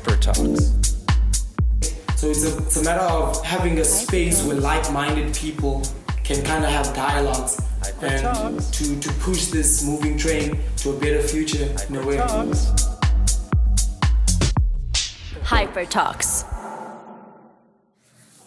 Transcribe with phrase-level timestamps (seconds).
[0.00, 0.72] Hyper Talks.
[2.16, 5.82] So it's a, it's a matter of having a space where like-minded people
[6.24, 10.98] can kind of have dialogues Hyper and to, to push this moving train to a
[10.98, 12.16] better future in a way.
[15.42, 16.46] Hyper Talks.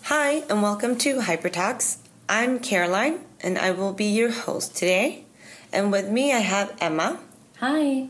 [0.04, 2.00] Hi, and welcome to Hyper Talks.
[2.28, 5.26] I'm Caroline, and I will be your host today.
[5.72, 7.20] And with me, I have Emma,
[7.60, 8.10] Hi.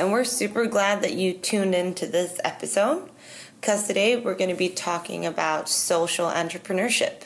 [0.00, 3.10] And we're super glad that you tuned into this episode
[3.60, 7.24] because today we're going to be talking about social entrepreneurship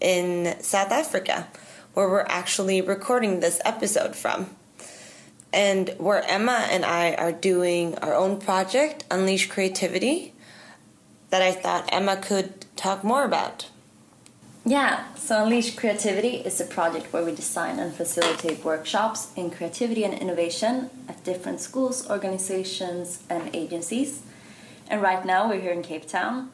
[0.00, 1.48] in South Africa,
[1.94, 4.54] where we're actually recording this episode from.
[5.50, 10.34] And where Emma and I are doing our own project, Unleash Creativity,
[11.30, 13.70] that I thought Emma could talk more about.
[14.64, 20.04] Yeah, so Unleash Creativity is a project where we design and facilitate workshops in creativity
[20.04, 24.22] and innovation at different schools, organizations, and agencies.
[24.88, 26.50] And right now we're here in Cape Town,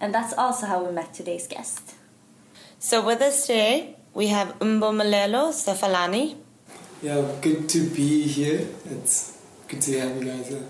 [0.00, 1.94] and that's also how we met today's guest.
[2.80, 6.36] So with us today, we have Umbo Malelo Sefalani,
[7.02, 8.66] Yeah, good to be here.
[8.90, 9.38] It's
[9.68, 10.62] good to have you guys here.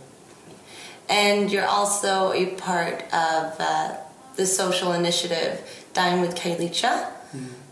[1.09, 3.97] and you're also a part of uh,
[4.37, 5.61] the social initiative
[5.95, 7.09] Dine with Khayelitsha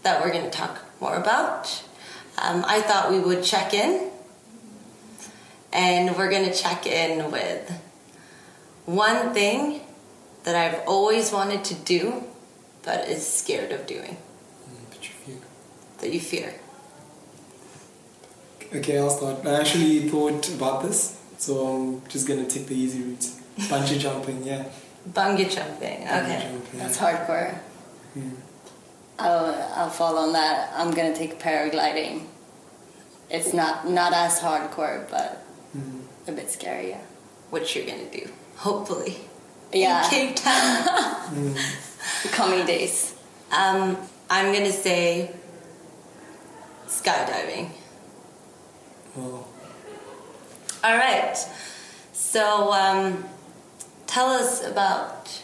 [0.03, 1.83] that we're going to talk more about.
[2.39, 4.11] Um, I thought we would check in,
[5.73, 7.71] and we're going to check in with
[8.87, 9.81] one thing
[10.45, 12.25] that I've always wanted to do,
[12.83, 14.17] but is scared of doing,
[14.91, 15.43] But you feel-
[15.99, 16.55] that you fear.
[18.75, 19.45] Okay, I'll start.
[19.47, 23.27] I actually thought about this, so I'm just gonna take the easy route.
[23.71, 24.65] Bungee jumping, yeah.
[25.13, 26.49] Bungee jumping, Bungee okay.
[26.51, 26.79] jumping.
[26.81, 27.59] That's hardcore.
[28.15, 28.31] Hmm.
[29.19, 30.73] I'll, I'll fall on that.
[30.77, 32.27] I'm gonna take paragliding.
[33.31, 35.39] It's not not as hardcore, but
[35.73, 36.01] Hmm.
[36.27, 36.91] a bit scary.
[36.91, 37.01] Yeah.
[37.51, 39.17] What you're going to do, hopefully.
[39.73, 40.05] Yeah.
[40.05, 41.55] In Cape Town.
[42.33, 43.15] Coming days.
[43.51, 43.97] Um,
[44.31, 45.31] I'm gonna say
[46.89, 47.71] skydiving.
[49.17, 49.47] Well,
[50.85, 51.37] All right.
[52.13, 53.25] So, um,
[54.07, 55.42] tell us about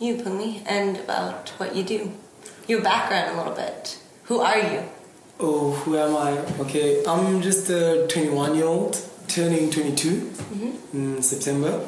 [0.00, 2.12] you, Pumi, and about what you do.
[2.66, 3.98] Your background a little bit.
[4.24, 4.82] Who are you?
[5.40, 6.32] oh, who am I?
[6.60, 10.96] Okay, I'm just a 21 year old, turning 22 mm-hmm.
[10.96, 11.86] in September.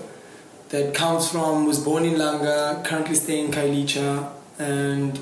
[0.71, 5.21] That comes from, was born in Langa, currently staying in Khayelitsha, and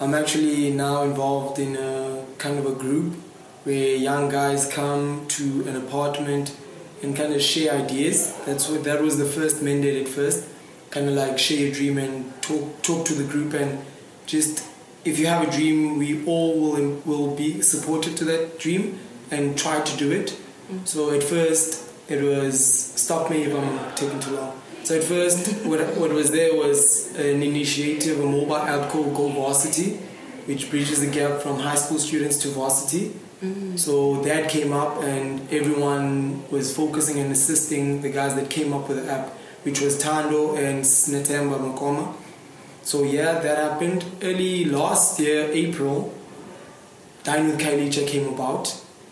[0.00, 3.14] I'm actually now involved in a kind of a group
[3.64, 6.56] where young guys come to an apartment
[7.02, 8.36] and kind of share ideas.
[8.44, 10.48] That's what that was the first mandate at first.
[10.90, 13.84] Kind of like share your dream and talk talk to the group and
[14.26, 14.66] just
[15.04, 18.98] if you have a dream, we all will will be supported to that dream
[19.30, 20.36] and try to do it.
[20.70, 20.86] Mm.
[20.86, 24.60] So at first it was stop me if I'm taking too long.
[24.84, 29.28] So at first what what was there was an initiative, a mobile app called Go
[29.28, 29.98] Varsity,
[30.46, 33.12] which bridges the gap from high school students to varsity.
[33.42, 33.78] Mm.
[33.78, 38.88] So that came up, and everyone was focusing and assisting the guys that came up
[38.88, 39.30] with the app,
[39.62, 42.14] which was Tando and Snetemba Makoma.
[42.82, 46.14] So yeah, that happened early last year, April.
[47.24, 48.68] Dine with Khayelitsha came about,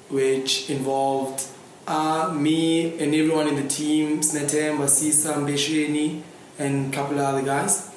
[0.09, 1.47] which involved
[1.87, 6.23] uh, me and everyone in the team, Snetemba, Sisa, Mbesheni,
[6.59, 7.91] and a couple of other guys.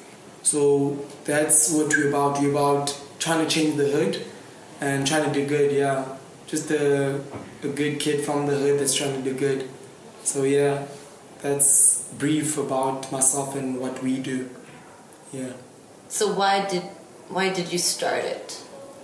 [0.43, 2.39] So that's what we're about.
[2.41, 4.25] We're about trying to change the hood
[4.81, 6.05] and trying to do good, yeah.
[6.47, 7.21] Just a,
[7.63, 9.69] a good kid from the hood that's trying to do good.
[10.23, 10.85] So yeah,
[11.41, 14.49] that's brief about myself and what we do.
[15.31, 15.53] Yeah.
[16.09, 16.83] So why did
[17.29, 18.63] why did you start it?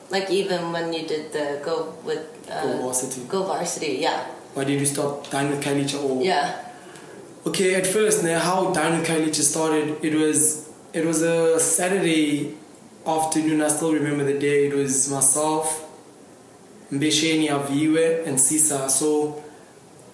[0.09, 3.22] Like even when you did the go with uh, Go Varsity.
[3.28, 6.62] Go varsity, yeah, Why did you stop Dine with Khayelitsha or yeah.
[7.45, 12.56] Okay, at first, now how Dine with Khayelitsha started, it was it was a Saturday
[13.06, 13.62] afternoon.
[13.62, 14.68] I still remember the day.
[14.68, 15.85] It was myself,
[16.91, 18.90] Mbesheni Aviwe, and Sisa.
[18.90, 19.44] So,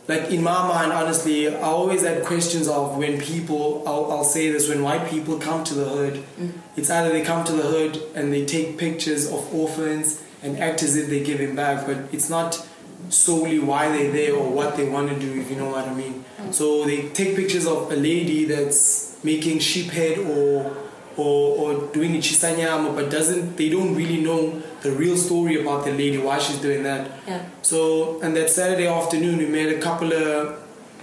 [0.07, 3.83] like in my mind, honestly, I always had questions of when people.
[3.85, 6.51] I'll, I'll say this: when white people come to the hood, mm.
[6.75, 10.81] it's either they come to the hood and they take pictures of orphans and act
[10.81, 12.67] as if they're giving back, but it's not
[13.09, 15.93] solely why they're there or what they want to do, if you know what I
[15.93, 16.25] mean.
[16.39, 16.53] Mm.
[16.53, 20.75] So they take pictures of a lady that's making sheep head or
[21.21, 24.41] or, or doing it shisanyama, but doesn't they don't really know
[24.81, 27.03] the real story about the lady, why she's doing that.
[27.27, 27.45] Yeah.
[27.61, 30.57] So and that Saturday afternoon we met a couple of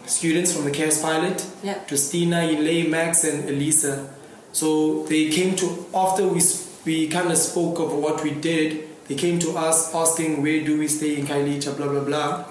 [0.06, 1.78] students from the KaosPilot, Yeah.
[1.90, 3.94] Justina, Elaine, Max and Elisa.
[4.52, 4.68] So
[5.04, 6.40] they came to after we
[6.84, 8.68] we kind of spoke of what we did.
[9.08, 12.44] They came to us asking where do we stay in Khayelitsha, blah blah blah,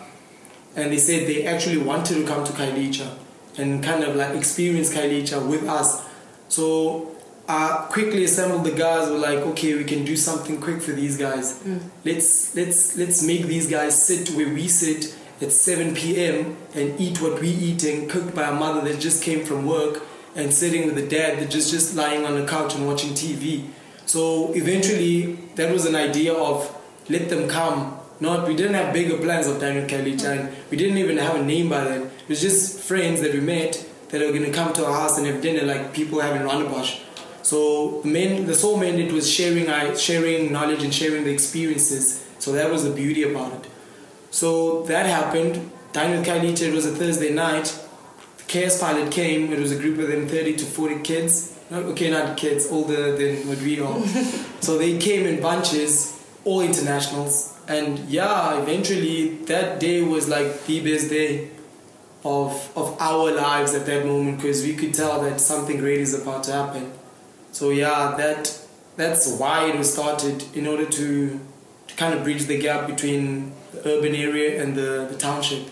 [0.75, 3.07] and they said they actually wanted to come to Khayelitsha
[3.57, 5.89] and kind of like experience Khayelitsha with us.
[6.49, 7.11] So
[7.49, 9.09] I quickly assembled the guys.
[9.09, 11.63] We're like, okay, we can do something quick for these guys.
[11.63, 11.81] Mm.
[12.03, 16.57] Let's let's let's make these guys sit where we sit at 7 p.m.
[16.73, 20.03] and eat what we eating, cooked by a mother that just came from work,
[20.35, 23.69] and sitting with a dad that just just lying on the couch and watching TV.
[24.05, 26.75] So eventually, that was an idea of
[27.07, 27.97] let them come.
[28.19, 30.25] Not we didn't have bigger plans of Daniel Kelly mm.
[30.25, 32.01] and we didn't even have a name by then.
[32.07, 35.27] It was just friends that we met that are gonna come to our house and
[35.27, 37.03] have dinner like people have in Rondebosch.
[37.47, 42.21] So the main, the sole mandate was sharing, sharing knowledge and sharing the experiences.
[42.39, 43.67] So that was the beauty about it.
[44.31, 45.71] So that happened.
[45.93, 47.67] Daniel Kaliche, it was a Thursday night.
[48.39, 49.53] The KS pilot came.
[49.53, 51.57] It was a group of them, 30 to 40 kids.
[51.71, 53.97] No, okay, not kids, older than what we are.
[54.59, 57.57] so they came in bunches, all internationals.
[57.69, 61.49] And yeah, eventually that day was like the best day
[62.25, 66.13] of, of our lives at that moment because we could tell that something great is
[66.13, 66.91] about to happen.
[67.51, 68.67] So yeah, that
[68.97, 71.39] that's why it was started in order to,
[71.87, 75.69] to kind of bridge the gap between the urban area and the, the township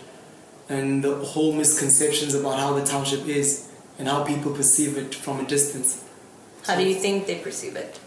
[0.69, 5.39] and the whole misconceptions about how the township is and how people perceive it from
[5.39, 6.04] a distance.
[6.66, 8.00] How do you think they perceive it?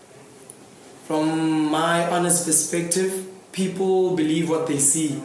[1.06, 5.22] From my honest perspective, people believe what they see.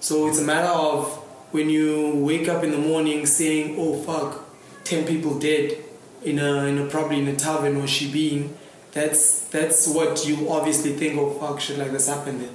[0.00, 1.06] So it's a matter of
[1.52, 4.44] when you wake up in the morning saying, "Oh fuck,
[4.84, 5.85] ten people dead
[6.26, 8.50] in a in a probably in a tavern or shebeen,"
[8.92, 11.18] that's that's what you obviously think.
[11.18, 12.54] Oh fuck, shit like this happened there.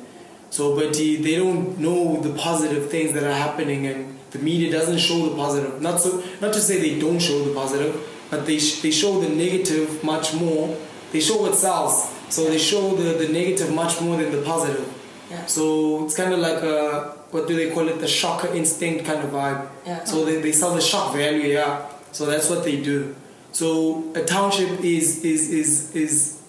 [0.49, 4.71] So, but they they don't know the positive things that are happening, and the media
[4.71, 5.81] doesn't show the positive.
[5.81, 7.93] Not so, not to say they don't show the positive,
[8.29, 10.77] but they sh- they show the negative much more.
[11.11, 14.87] They show what sells, so they show the the negative much more than the positive.
[15.29, 15.45] Yeah.
[15.45, 17.99] So it's kind of like a what do they call it?
[17.99, 19.69] The shocker instinct kind of vibe.
[19.85, 20.03] Yeah.
[20.03, 21.87] So they, they sell the shock value, yeah.
[22.11, 23.15] So that's what they do.
[23.51, 26.41] So a township is is is is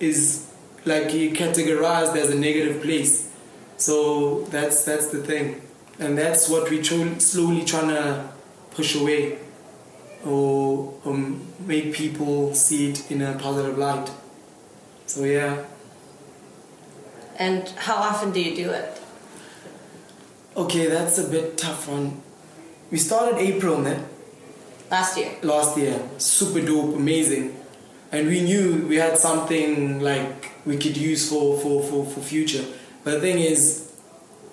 [0.00, 0.46] is
[0.84, 3.30] like categorized as a negative place.
[3.76, 5.62] So that's that's the thing,
[5.98, 8.28] and that's what we tro- slowly trying to
[8.72, 9.38] push away,
[10.24, 14.10] or um, make people see it in a positive light.
[15.06, 15.64] So yeah.
[17.38, 19.00] And how often do you do it?
[20.56, 22.20] Okay, that's a bit tough one.
[22.90, 24.04] We started April, man.
[24.90, 25.36] Last year.
[25.42, 26.02] last year.
[26.18, 27.56] Super dope, amazing.
[28.10, 32.64] And we knew we had something like we could use for, for, for, for future.
[33.04, 33.92] But the thing is,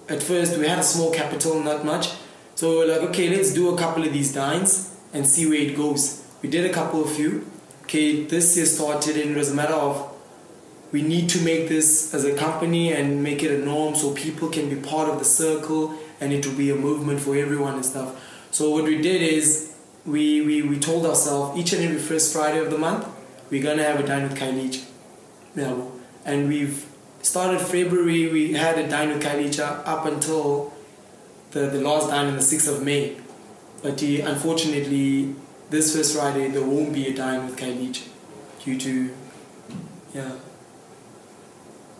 [0.08, 2.12] at first we had a small capital, not much.
[2.54, 5.60] So we were like, okay, let's do a couple of these dines and see where
[5.60, 6.24] it goes.
[6.44, 7.50] We did a couple of few.
[7.84, 10.14] Okay, this year started and it was a matter of
[10.92, 14.50] we need to make this as a company and make it a norm so people
[14.50, 17.86] can be part of the circle and it will be a movement for everyone and
[17.86, 18.24] stuff.
[18.52, 19.74] So what we did is
[20.08, 23.08] we, we, we told ourselves each and every first Friday of the month
[23.50, 24.86] we're gonna have a dine with Khayelitsha.
[25.56, 25.82] Yeah,
[26.26, 26.86] and we've
[27.22, 30.74] started February we had a dine with Khayelitsha up until
[31.52, 33.18] the, the last dine on the 6th of May.
[33.84, 35.36] But uh, unfortunately
[35.70, 38.08] this first Friday there won't be a dine with Khayelitsha
[38.64, 39.14] due to
[40.14, 40.32] yeah.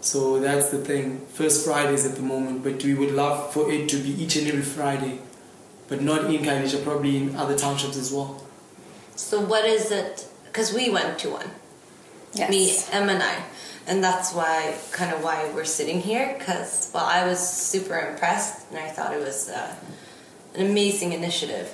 [0.02, 1.26] So that's the thing.
[1.28, 4.48] First Fridays at the moment, but we would love for it to be each and
[4.48, 5.20] every Friday,
[5.88, 8.44] but not in Khayelitsha, probably in other townships as well.
[9.16, 10.28] So what is it?
[10.46, 11.50] Because we went to one.
[12.34, 12.50] Yes.
[12.50, 13.44] Me, Em, and I,
[13.88, 16.36] and that's why kind of why we're sitting here.
[16.38, 19.74] Because well, I was super impressed, and I thought it was uh,
[20.56, 21.74] an amazing initiative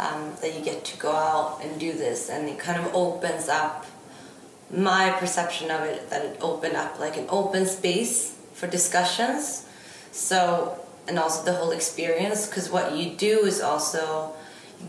[0.00, 3.48] um, that you get to go out and do this, and it kind of opens
[3.48, 3.86] up
[4.70, 9.66] my perception of it that it opened up like an open space for discussions.
[10.10, 14.32] So and also the whole experience because what you do is also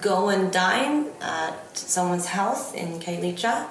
[0.01, 3.67] go and dine at someone's house in Khayelitsha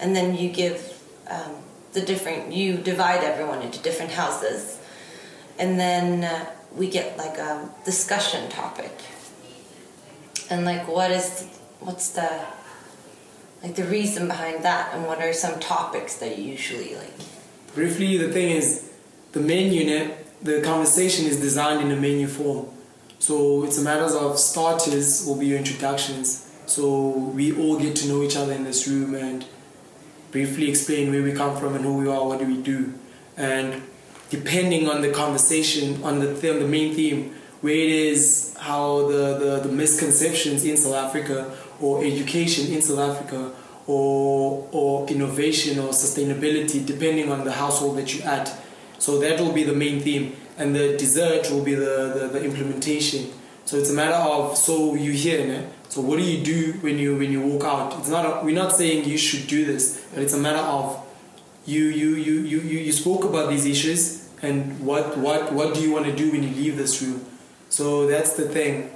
[0.00, 1.56] and then you give um,
[1.92, 4.78] the different you divide everyone into different houses,
[5.58, 8.92] and then uh, we get like a discussion topic.
[10.50, 11.48] And like, what is
[11.80, 12.44] what's the
[13.62, 17.14] like the reason behind that, and what are some topics that you usually like?
[17.74, 18.90] Briefly, the thing is,
[19.32, 20.14] the main ne-
[20.46, 22.68] the conversation is designed in a menu form.
[23.18, 26.48] So it's a matter of starters will be your introductions.
[26.66, 29.44] So we all get to know each other in this room and
[30.30, 32.94] briefly explain where we come from and who we are, what do we do.
[33.36, 33.82] And
[34.30, 39.08] depending on the conversation, on the, th- on the main theme, where it is, how
[39.08, 43.52] the, the, the misconceptions in South Africa or education in South Africa
[43.88, 48.56] or, or innovation or sustainability, depending on the household that you're at.
[48.98, 50.36] So that will be the main theme.
[50.58, 53.30] And the dessert will be the, the, the implementation
[53.66, 55.66] So it's a matter of so you hear, né?
[55.88, 57.98] so what do you do when you when you walk out?
[57.98, 61.04] It's not a, we're not saying you should do this, but it's a matter of
[61.66, 65.80] you you you you you, you spoke about these issues and what what what do
[65.80, 67.26] you want to do when you leave this room?
[67.68, 68.88] So that's the thing.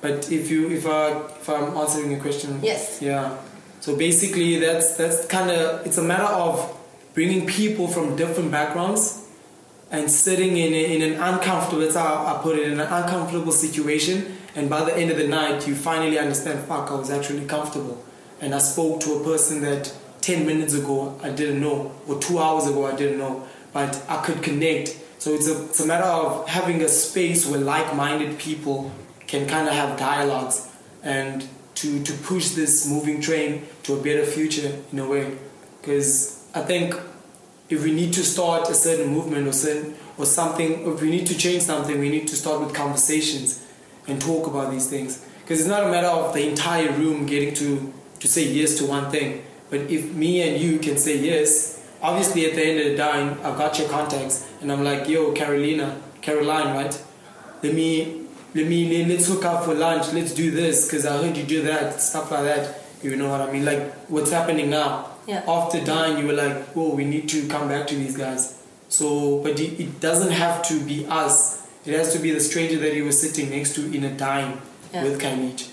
[0.00, 3.02] But if you if I if I'm answering your question, Yes.
[3.02, 3.36] yeah.
[3.80, 6.64] So basically, that's that's kind of it's a matter of
[7.12, 9.20] bringing people from different backgrounds
[9.90, 11.82] and sitting in in an uncomfortable.
[11.82, 14.38] That's how I put it in an uncomfortable situation.
[14.56, 16.60] And by the end of the night, you finally understand.
[16.66, 18.04] Fuck, I was actually comfortable,
[18.40, 22.38] and I spoke to a person that ten minutes ago I didn't know, or two
[22.38, 24.96] hours ago I didn't know, but I could connect.
[25.18, 28.92] So it's a it's a matter of having a space where like-minded people
[29.26, 30.68] can kind of have dialogues
[31.02, 35.36] and to, to push this moving train to a better future in a way.
[35.80, 36.94] Because I think
[37.74, 41.26] if we need to start a certain movement or certain or something, if we need
[41.26, 43.48] to change something, we need to start with conversations
[44.06, 45.24] and talk about these things.
[45.42, 48.86] Because it's not a matter of the entire room getting to, to say yes to
[48.86, 49.44] one thing.
[49.70, 53.42] But if me and you can say yes, obviously at the end of the day,
[53.46, 57.02] I've got your contacts and I'm like, yo, Carolina, Caroline, right?
[57.62, 58.20] Let me
[58.54, 61.42] let me let- let's hook up for lunch let's do this because i heard you
[61.42, 62.62] do that stuff like that
[63.02, 65.42] you know what i mean like what's happening now Yeah.
[65.48, 69.38] after dying you were like oh we need to come back to these guys so
[69.42, 73.04] but it, doesn't have to be us it has to be the stranger that you
[73.04, 74.60] were sitting next to in a dime
[74.92, 75.04] Yeah.
[75.04, 75.70] with Kainich.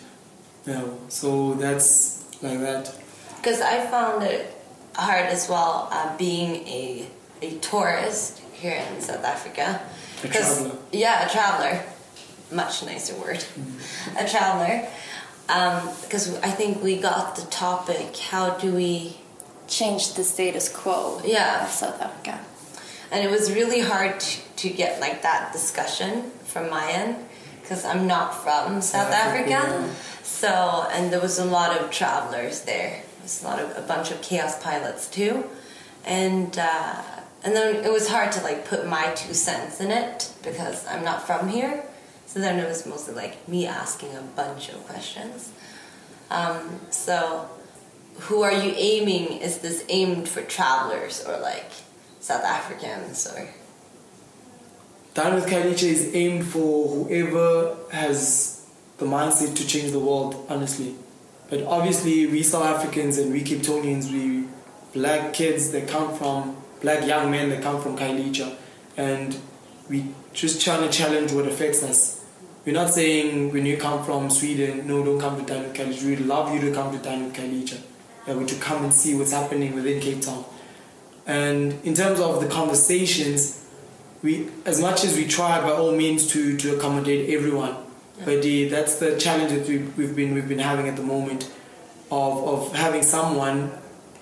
[0.65, 2.93] yeah so that's like that
[3.41, 4.53] Because I found it
[4.96, 7.08] hard as well uh, being a,
[7.41, 9.81] a tourist here in South Africa.
[10.24, 10.72] A.
[10.93, 11.81] Yeah, a traveler.
[12.51, 13.43] Much nicer word.
[14.20, 14.86] A traveler.
[16.03, 19.17] Because I think we got the topic how do we.
[19.72, 21.63] Change the status quo Yeah.
[21.66, 22.40] of South Africa.
[23.12, 27.16] And it was really hard to, to get like that discussion from my end
[27.62, 29.54] because I'm not from South South Africa.
[29.56, 29.96] Africa.
[30.24, 32.92] So, and there was a lot of travelers there.
[32.92, 35.46] There was a lot of a bunch of KaosPilots too,
[36.06, 37.01] and uh,
[37.44, 41.04] and then it was hard to like put my two cents in it because I'm
[41.04, 41.84] not from here.
[42.25, 45.51] So then it was mostly like me asking a bunch of questions.
[46.30, 47.50] Um, so,
[48.20, 49.39] who are you aiming?
[49.41, 51.72] Is this aimed for travelers or like
[52.20, 53.50] South Africans or?
[55.13, 58.65] Dine with Khayelitsha is aimed for whoever has
[58.98, 60.96] the mindset to change the world, honestly.
[61.50, 64.48] But obviously, we South Africans and we Capetonians, we
[64.94, 68.56] black kids that come from, black young men that come from Khayelitsha,
[68.96, 69.38] and
[69.89, 72.24] we just trying to challenge what affects us.
[72.65, 76.06] We're not saying when you come from Sweden, no, don't come to Dine with Khayelitsha.
[76.06, 77.82] We'd love you to come to Dine with Khayelitsha.
[78.28, 80.46] Yeah, we to come and see what's happening within Cape Town.
[81.25, 83.66] And in terms of the conversations,
[84.24, 87.75] we as much as we try by all means to to accommodate everyone
[88.24, 91.50] but the, that's the challenge that we've, we've been we've been having at the moment
[92.12, 93.72] of of having someone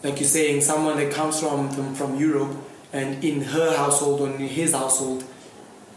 [0.04, 2.56] like you're saying someone that comes from from, from Europe
[2.94, 5.24] and in her household or in his household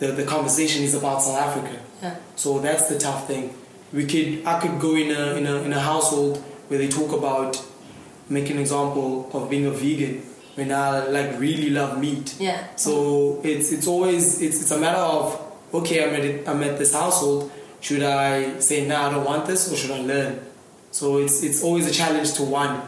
[0.00, 2.16] the, the conversation is about South Africa Yeah.
[2.34, 3.54] so that's the tough thing
[3.92, 7.12] we could I could go in a in a in a household where they talk
[7.12, 7.64] about
[8.28, 10.22] make an example of being a vegan
[10.54, 12.62] when I like really love meat Yeah.
[12.76, 15.40] so it's it's always it's, it's a matter of
[15.74, 17.50] okay I'm at I'm at this household.
[17.80, 20.40] Should I say no I don't want this or should I learn?
[20.90, 22.80] So it's it's always a challenge to one.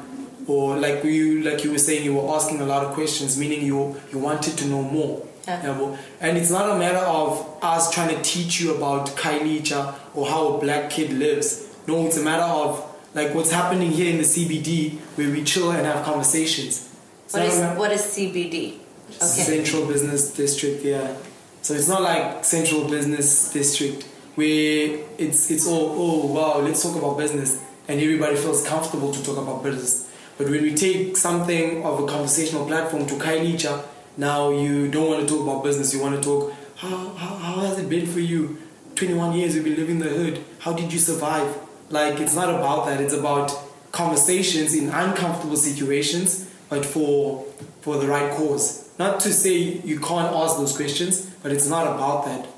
[0.47, 3.65] Or like you like you were saying you were asking a lot of questions, meaning
[3.65, 5.27] you you wanted to know more.
[5.49, 5.97] Yeah.
[6.21, 10.55] and it's not a matter of us trying to teach you about Khayelitsha or how
[10.55, 11.67] a black kid lives.
[11.87, 12.81] No, it's a matter of
[13.15, 16.91] like what's happening here in the CBD where we chill and have conversations.
[17.25, 18.79] It's What is what is CBD?
[19.09, 19.25] Okay.
[19.25, 21.17] Central Business District, yeah.
[21.63, 24.03] So it's not like Central Business District
[24.35, 29.23] where it's it's all oh wow let's talk about business and everybody feels comfortable to
[29.23, 30.11] talk about business.
[30.37, 33.85] But when we take something of a conversational platform to Khayelitsha,
[34.17, 35.95] now you don't want to talk about business.
[35.95, 38.59] You want to talk how how, how has it been for you?
[38.97, 40.45] 21 years you've been living the hood.
[40.59, 41.57] How did you survive?
[41.95, 43.01] Like it's not about that.
[43.01, 43.57] It's about
[43.93, 47.45] conversations in uncomfortable situations, but for
[47.83, 48.91] for the right cause.
[48.99, 49.55] Not to say
[49.91, 52.49] you can't ask those questions, but it's not about that.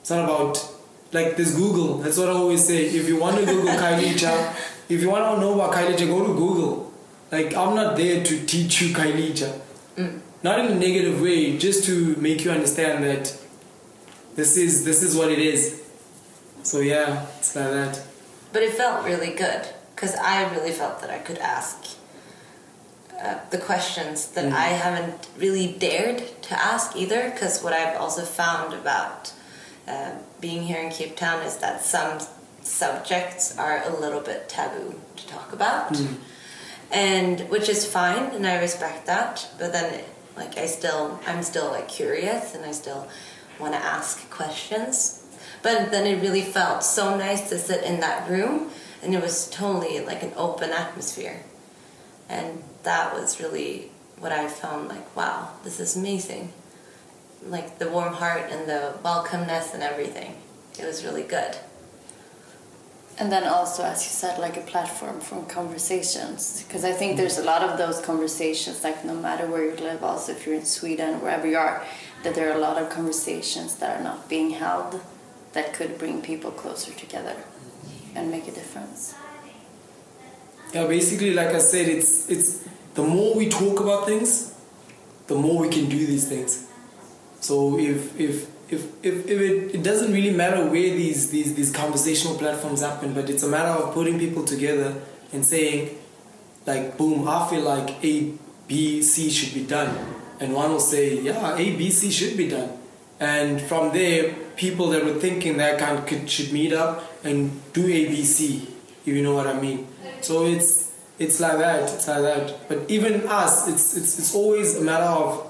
[0.00, 0.64] It's not about
[1.10, 1.98] like this Google.
[1.98, 2.84] That's what I always say.
[2.84, 4.54] If you want to Google Kylie Khayelitsha,
[4.88, 6.92] if you want to know about Kylie Khayelitsha, go to Google.
[7.32, 9.60] Like I'm not there to teach you kylie Khayelitsha.
[9.96, 10.20] Mm.
[10.44, 13.36] Not in a negative way, just to make you understand that
[14.36, 15.82] this is this is what it is.
[16.62, 18.13] So yeah, it's like that.
[18.54, 21.98] But it felt really good because I really felt that I could ask
[23.20, 27.30] uh, the questions that I haven't really dared to ask either.
[27.30, 29.32] Because what I've also found about
[29.88, 32.20] uh, being here in Cape Town is that some
[32.62, 36.00] subjects are a little bit taboo to talk about.
[36.92, 40.04] And which is fine and I respect that, but then
[40.36, 43.08] like I still I'm still like curious and I still
[43.58, 45.23] want to ask questions.
[45.64, 48.70] But then it really felt so nice to sit in that room
[49.02, 51.40] and it was totally like an open atmosphere.
[52.28, 56.52] And that was really what I found like, wow, this is amazing.
[57.46, 60.36] Like the warm heart and the welcomeness and everything.
[60.78, 61.56] It was really good.
[63.18, 66.62] And then also, as you said, like a platform for conversations.
[66.64, 70.04] Because I think there's a lot of those conversations, like no matter where you live,
[70.04, 71.82] also if you're in Sweden, wherever you are,
[72.22, 75.00] that there are a lot of conversations that are not being held
[75.54, 77.36] that could bring people closer together
[78.14, 79.14] and make a difference.
[80.72, 84.54] Yeah, basically, like I said, it's it's the more we talk about things,
[85.26, 86.66] the more we can do these things.
[87.40, 91.70] So if if if if, if it, it doesn't really matter where these, these these
[91.70, 95.00] conversational platforms happen, but it's a matter of putting people together
[95.32, 95.96] and saying,
[96.66, 98.32] like, boom, I feel like A,
[98.66, 99.96] B, C should be done,
[100.40, 102.70] and one will say, yeah, A, B, C should be done,
[103.20, 107.86] and from there, people that were thinking that kind could, should meet up and do
[107.86, 108.68] A, B, C,
[109.06, 109.86] if you know what I mean.
[110.20, 112.68] So it's it's like that, it's like that.
[112.68, 115.46] But even us, it's it's it's always a matter of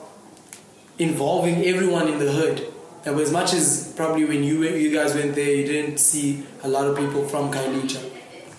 [0.98, 2.70] involving everyone in the hood.
[3.06, 6.68] And as much as probably when you you guys went there, you didn't see a
[6.68, 8.02] lot of people from Khayelitsha,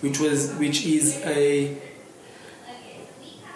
[0.00, 1.76] which was which is a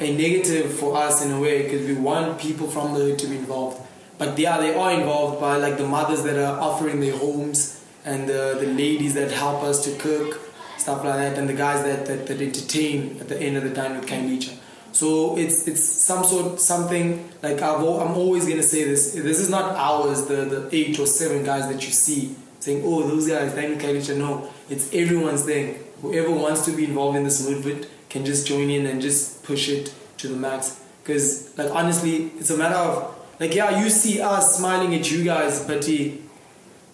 [0.01, 3.27] a negative for us in a way because we want people from the hood to
[3.27, 3.81] be involved.
[4.21, 8.29] But yeah, they are involved by like the mothers that are offering their homes and
[8.29, 10.39] the, the ladies that help us to cook,
[10.77, 13.75] stuff like that, and the guys that, that, that entertain at the end of the
[13.75, 14.59] time with Khayelitsha.
[14.93, 19.13] So it's it's some sort something like I've, i'm always gonna say this.
[19.13, 23.03] This is not ours, the, the eight or seven guys that you see saying, "Oh,
[23.09, 25.83] those guys, thank Khayelitsha." No, it's everyone's thing.
[26.03, 29.71] Whoever wants to be involved in this movement can just join in and just push
[29.71, 30.79] it to the max.
[31.03, 35.25] Because like honestly, it's a matter of like yeah, you see us smiling at you
[35.25, 36.13] guys, but eh,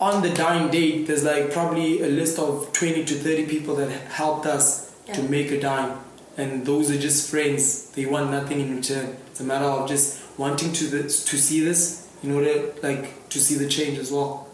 [0.01, 3.91] on the dying date, there's like probably a list of 20 to 30 people that
[3.91, 5.99] helped us to make a dime.
[6.37, 7.91] And those are just friends.
[7.91, 9.17] They want nothing in return.
[9.29, 13.57] It's a matter of just wanting to to see this in order like to see
[13.57, 14.49] the change as well.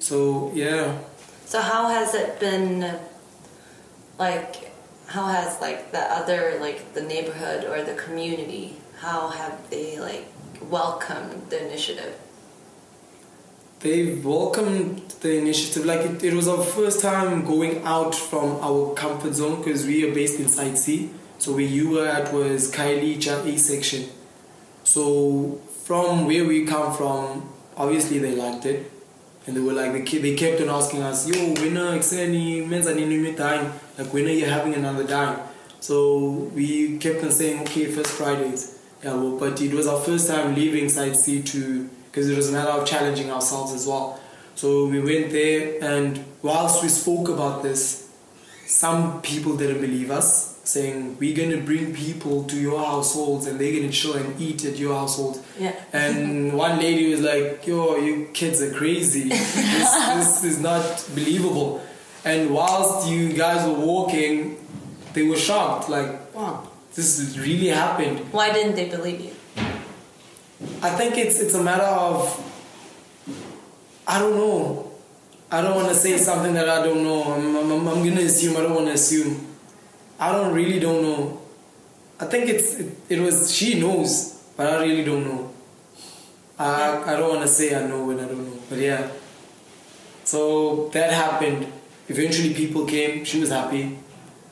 [0.00, 0.98] So yeah,
[1.46, 2.98] So how has it been
[4.18, 4.72] like
[5.06, 10.26] how has like the other like the neighborhood or the community how have they like
[10.62, 12.18] welcomed the initiative?
[13.84, 15.84] they welcomed the initiative.
[15.84, 20.10] Like it, it was our first time going out from our comfort zone because we
[20.10, 21.10] are based in Site C.
[21.38, 24.08] So where you were at was Khayelitsha A section.
[24.84, 28.90] So from where we come from, obviously they liked it.
[29.46, 32.66] And they were like, they kept, they kept on asking us, yo, when are exeni
[32.66, 33.70] menza nini mi dime?
[33.98, 35.38] Like, when are you having another dime?
[35.80, 38.78] So we kept on saying, okay, first Fridays.
[39.04, 42.48] Yeah, well, but it was our first time leaving Site C to, because it was
[42.48, 44.18] a matter of challenging ourselves as well.
[44.54, 48.08] So we went there, and whilst we spoke about this,
[48.66, 53.60] some people didn't believe us, saying, we're going to bring people to your households and
[53.60, 55.44] they're going to chill and eat at your household.
[55.58, 55.74] Yeah.
[55.92, 59.28] And one lady was like, "Yo, you kids are crazy.
[59.28, 61.82] this, this is not believable."
[62.24, 64.56] And whilst you guys were walking,
[65.12, 69.34] they were shocked, like, "Wow, this really happened." Why didn't they believe you?
[70.82, 72.40] I think it's it's a matter of
[74.06, 74.90] I don't know.
[75.50, 77.22] I don't want to say something that I don't know.
[77.22, 78.56] I'm, I'm, I'm, gonna assume.
[78.56, 79.46] I don't want to assume.
[80.18, 81.40] I don't really don't know.
[82.20, 85.50] I think it's it, it was she knows, but I really don't know.
[86.58, 89.10] I I don't want to say I know when I don't know, but yeah.
[90.24, 91.66] So that happened.
[92.08, 93.24] Eventually, people came.
[93.24, 93.98] She was happy,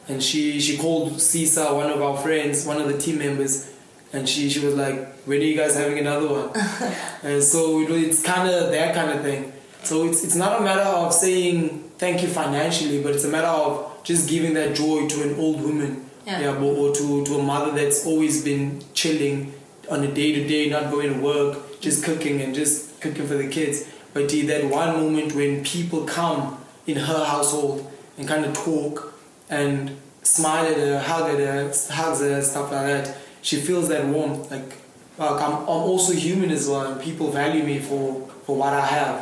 [0.08, 3.70] and she she called Sisa, one of our friends, one of the team members,
[4.12, 6.50] and she she was like, "When are you guys having another one?"
[7.22, 9.52] and so it, it's kind of that kind of thing.
[9.84, 13.46] So it's it's not a matter of saying thank you financially, but it's a matter
[13.46, 16.56] of just giving that joy to an old woman, Yeah.
[16.56, 19.54] or, or to to a mother that's always been chilling
[19.90, 23.34] on a day to day, not going to work, just cooking and just cooking for
[23.34, 23.84] the kids.
[24.14, 29.11] But that one moment when people come in her household and kind of talk
[29.58, 29.76] and
[30.22, 31.62] smile at her, hug at her,
[31.98, 33.04] hugs her, stuff like that,
[33.42, 34.50] she feels that warmth.
[34.50, 34.70] Like,
[35.18, 38.86] like I'm, I'm also human as well, and people value me for, for what I
[38.96, 39.16] have,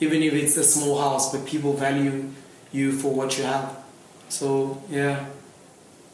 [0.00, 1.32] even if it's a small house.
[1.32, 2.30] But people value
[2.78, 3.66] you for what you have.
[4.28, 5.26] So yeah,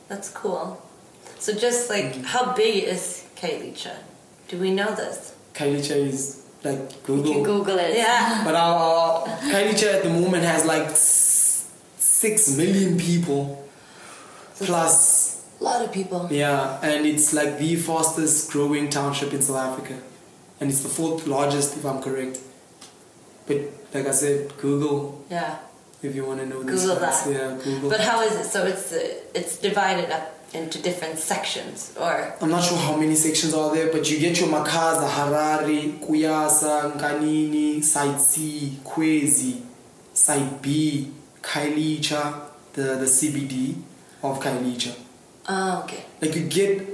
[0.08, 0.80] That's cool.
[1.38, 2.24] So just like mm-hmm.
[2.34, 3.02] how big is
[3.36, 3.94] Khayelitsha?
[4.48, 5.34] Do we know this?
[5.54, 7.32] Khayelitsha is like You Google.
[7.34, 7.92] can Google it.
[7.96, 8.42] Yeah.
[8.44, 11.27] But uh, uh, our, our Khayelitsha at the moment has like s-
[12.22, 13.42] six million people
[14.58, 16.28] plus A lot of people.
[16.30, 19.96] yeah, and it's like the fastest growing township in South Africa,
[20.60, 22.38] and it's the fourth largest if I'm correct.
[23.46, 23.58] But
[23.94, 25.56] like I said, Google Yeah.
[26.02, 26.80] if you want to know this.
[26.82, 27.16] Google that.
[27.28, 27.90] Yeah, Google.
[27.90, 28.46] But how is it?
[28.54, 28.92] So it's
[29.38, 33.88] it's divided up into different sections, or I'm not sure how many sections are there,
[33.92, 39.54] but you get your Makhaza, Harare, Kuyasa, Nkanini, Site C, Kwezi,
[40.14, 41.10] Site B,
[41.42, 42.40] Khayelitsha,
[42.74, 43.76] the, the CBD
[44.22, 44.94] of Khayelitsha.
[44.96, 45.04] oh,
[45.48, 46.04] ah, okay.
[46.20, 46.86] Like you get,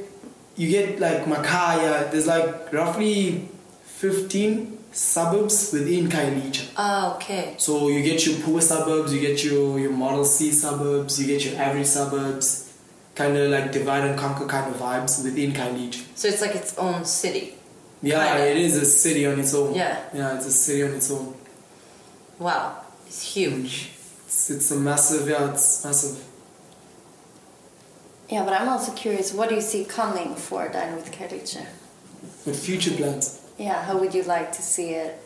[0.57, 2.11] you get like Makaya.
[2.11, 3.49] There's like roughly
[3.85, 6.69] 15 suburbs within Khayelitsha.
[6.71, 7.55] Oh, ah, okay.
[7.59, 11.45] So you get your poor suburbs, you get your, your Model C suburbs, you get
[11.45, 12.73] your average suburbs,
[13.15, 16.05] kind of like divide and conquer kind of vibes within Khayelitsha.
[16.15, 17.55] So it's like its own city.
[18.03, 18.51] Yeah, Kinda.
[18.51, 19.75] it is a city on its own.
[19.75, 19.99] Yeah.
[20.13, 21.35] Yeah, it's a city on its own.
[22.39, 23.91] Wow, it's huge.
[24.45, 26.23] It's, it's a massive, yeah, it's massive.
[28.29, 29.33] Yeah, but I'm also curious.
[29.33, 31.65] What do you see coming for Dine with Khayelitsha?
[32.45, 33.41] With future plans.
[33.57, 35.19] Yeah, how would you like to see it?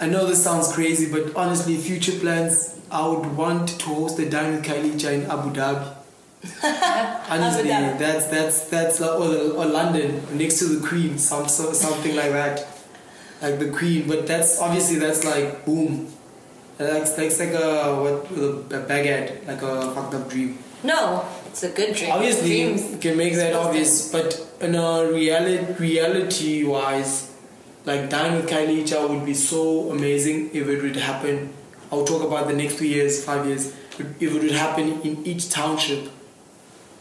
[0.00, 4.30] I know this sounds crazy, but honestly, future plans, I would want to host a
[4.30, 5.96] Dine with in Abu Dhabi.
[7.28, 7.98] honestly, Abu Dhabi.
[7.98, 12.64] that's that's that's like, or, or London next to the Queen, some something like that,
[13.42, 14.06] like the Queen.
[14.06, 16.12] But that's obviously that's like boom,
[16.86, 20.58] that's that's like a what a baguette, like a fucked up dream.
[20.82, 22.12] No, it's a good dream.
[22.12, 22.92] Obviously, Dreams.
[22.92, 27.34] you can make that obvious, but in a reality, reality wise,
[27.84, 31.52] like Dine with Khayelitsha would be so amazing if it would happen.
[31.90, 33.74] I'll talk about the next two years, five years.
[33.98, 36.10] If it would happen in each township,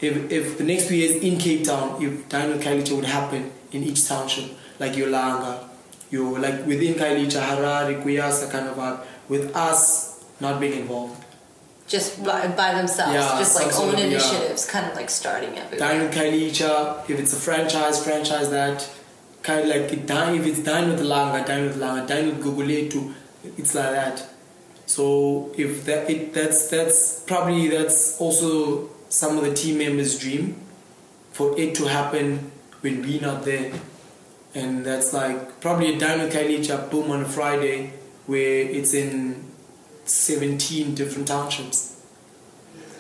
[0.02, 3.52] if, if the next two years in Cape Town, if Dine with Khayelitsha would happen
[3.72, 5.68] in each township, like Yolanga,
[6.10, 11.24] you like within Khayelitsha, Harare, Kuyasa kind of vibe, with us not being involved.
[11.88, 14.06] Just by, by themselves, Yeah, just like own of- yeah.
[14.08, 15.80] initiatives, kind of like starting everywhere.
[15.80, 18.90] Dine with Khayelitsha, if it's a franchise, franchise that.
[19.44, 22.44] Kind of like it dine, if it's dine with Langa, dine with Langa, dine with
[22.44, 23.14] Guguletu,
[23.58, 24.28] it's like that.
[24.86, 30.56] So if that it that's that's probably that's also some of the team members' dream
[31.32, 33.72] for it to happen when we're not there.
[34.54, 37.94] And that's like probably a dine with Khayelitsha boom on a Friday
[38.28, 39.44] where it's in
[40.06, 41.96] 17 different townships.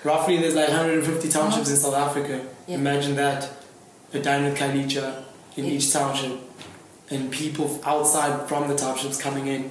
[0.04, 2.46] Roughly, there's like 150 townships in South Africa.
[2.68, 2.76] Yeah.
[2.76, 3.50] Imagine that.
[4.13, 5.24] A dine with Khayelitsha
[5.58, 5.72] in Yeah.
[5.72, 6.40] each township.
[7.10, 9.70] And people outside from the townships coming in.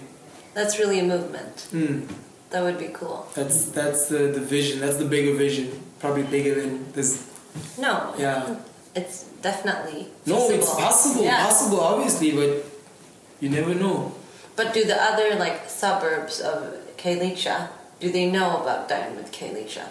[0.54, 1.68] That's really a movement.
[1.72, 2.08] Mm,
[2.50, 3.26] That would be cool.
[3.34, 4.80] that's that's the, the vision.
[4.80, 5.66] That's the bigger vision.
[6.00, 7.22] Probably bigger than this.
[7.78, 8.56] No, Yeah.
[8.94, 11.24] it's definitely No, it's possible.
[11.24, 11.44] Yeah.
[11.46, 12.64] Possible, obviously, but
[13.40, 14.12] you never know.
[14.56, 17.68] But do the other like suburbs of Khayelitsha,
[18.00, 19.84] do they know about Dine with Khayelitsha?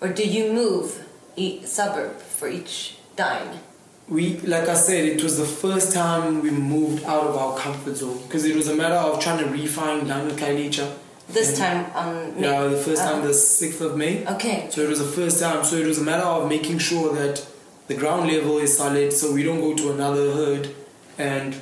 [0.00, 1.04] Or do you move
[1.36, 3.60] each suburb for each Dine?
[4.08, 7.96] We, like I said, it was the first time we moved out of our comfort
[7.96, 10.94] zone because it was a matter of trying to refine down with Khayelitsha.
[11.28, 12.48] This And- time on May?
[12.48, 13.22] Yeah, the first time, Oh.
[13.22, 13.66] the uh-huh.
[13.66, 14.26] 6th of May.
[14.26, 14.66] Okay.
[14.70, 15.62] So it was the first time.
[15.64, 17.44] So it was a matter of making sure that
[17.86, 20.70] the ground level is solid so we don't go to another herd
[21.18, 21.56] and,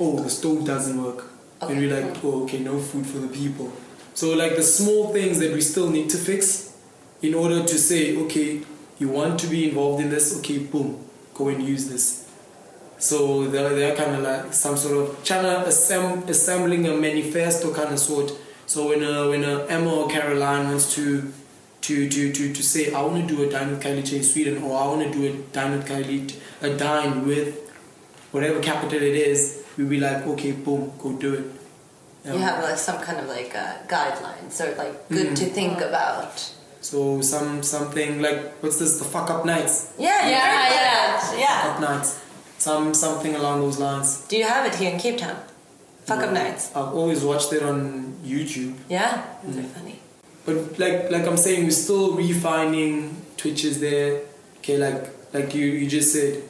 [0.00, 1.31] oh, the stove doesn't work.
[1.62, 3.72] And we're like, oh, okay, no food for the people.
[4.14, 6.76] So, like the small things that we still need to fix
[7.22, 8.62] in order to say, okay,
[8.98, 12.22] you want to be involved in this, okay, boom, go and use this.
[12.98, 17.92] So they're, they're kind of like some sort of to assemb- assembling a manifesto kind
[17.92, 18.32] of sort.
[18.66, 21.32] So when a, when a Emma or Caroline wants to
[21.80, 24.62] to, to, to, to say I want to do a dine with Kylie in Sweden
[24.62, 27.58] or I want to do a dine with Kylie a dine with
[28.30, 31.44] whatever capital it is, we'll be like okay boom go do it.
[32.24, 35.36] You have like some kind of like uh, guidelines or like good Mm.
[35.40, 36.34] to think about.
[36.80, 41.18] so some something like what's this the fuck up nights Yeah, Yeah, yeah, yeah.
[41.20, 41.70] fuck yeah.
[41.74, 42.10] up nights
[42.58, 44.08] some something along those lines.
[44.28, 45.36] Do you have it here in Cape Town?
[46.06, 46.70] Fuck up nights.
[46.76, 48.74] I've always watched it on YouTube.
[48.88, 49.64] Yeah, those Mm.
[49.64, 49.96] are funny.
[50.46, 52.94] But like like I'm saying, we're still refining
[53.36, 54.20] Twitch is there.
[54.58, 55.00] Okay, like
[55.36, 56.42] like you, you just said,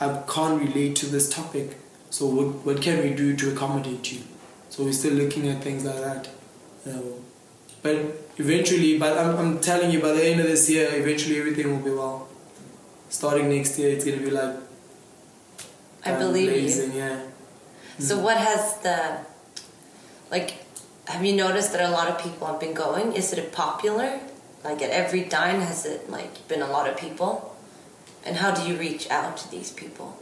[0.00, 1.68] I can't relate to this topic.
[2.10, 4.22] So what what can we do to accommodate you?
[4.70, 6.28] So we're still looking at things like that.
[6.86, 7.14] You know.
[7.82, 7.96] But
[8.36, 11.84] eventually, but I'm, I'm telling you, by the end of this year, eventually everything will
[11.84, 12.28] be well.
[13.08, 14.56] Starting next year, it's gonna be like
[16.04, 16.92] I believe you.
[16.92, 17.22] yeah.
[17.98, 18.22] So mm.
[18.22, 19.18] what has the
[20.30, 20.54] like
[21.06, 23.12] have you noticed that a lot of people have been going?
[23.14, 24.20] Is it popular?
[24.64, 27.56] Like at every dine has it like been a lot of people?
[28.24, 30.18] And how do you reach out to these people?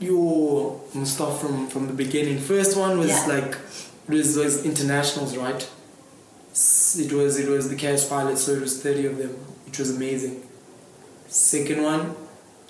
[0.00, 2.38] Your stuff from from the beginning.
[2.38, 3.26] First one was Yeah.
[3.26, 3.56] like
[4.08, 5.62] it was, was internationals, right?
[6.98, 9.30] It was it was the cash pilots, so it was 30 of them,
[9.66, 10.42] which was amazing.
[11.28, 12.16] Second one,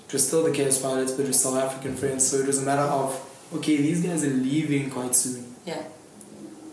[0.07, 2.59] it was still the cash pilots, but it was South African friends, so it was
[2.61, 3.19] a matter of
[3.55, 5.81] okay, these guys are leaving quite soon, Yeah.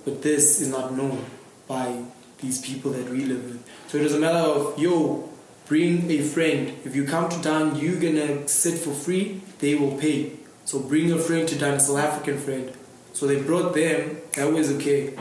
[0.05, 1.25] but this is not known
[1.67, 2.03] by
[2.41, 3.61] these people that we live with.
[3.89, 5.29] So it was a matter of yo,
[5.67, 6.73] bring a friend.
[6.85, 9.41] If you come to town, you're gonna sit for free.
[9.61, 10.33] They will pay.
[10.69, 12.71] So bring a friend to a South African friend.
[13.15, 14.19] So they brought them.
[14.35, 15.15] That was okay,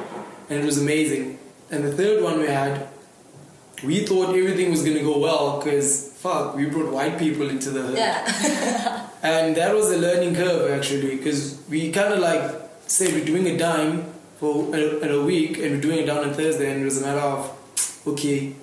[0.50, 1.40] and it was amazing.
[1.72, 2.90] And the third one we had,
[3.82, 7.82] we thought everything was gonna go well because fuck, we brought white people into the
[7.82, 7.98] hood.
[7.98, 9.10] Yeah.
[9.24, 12.44] And that was a learning curve actually, because we kind of like
[12.88, 14.04] say we're doing a dime
[14.40, 17.06] for a, a week, and we're doing it down on Thursday, and it was a
[17.06, 17.40] matter of
[18.06, 18.54] okay,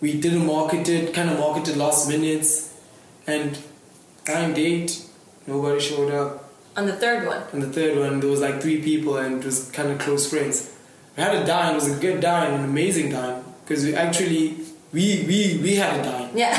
[0.00, 2.80] we didn't market it, kind of marketed last minutes,
[3.26, 3.58] and
[4.24, 5.09] time date,
[5.46, 6.44] nobody showed up.
[6.76, 7.42] On the third one.
[7.52, 10.28] On the third one, there was like three people, and it was kind of close
[10.30, 10.70] friends.
[11.16, 14.56] We had a dime, it was a good dime, an amazing dime, because we actually
[14.92, 16.54] we we we had a dime Yeah.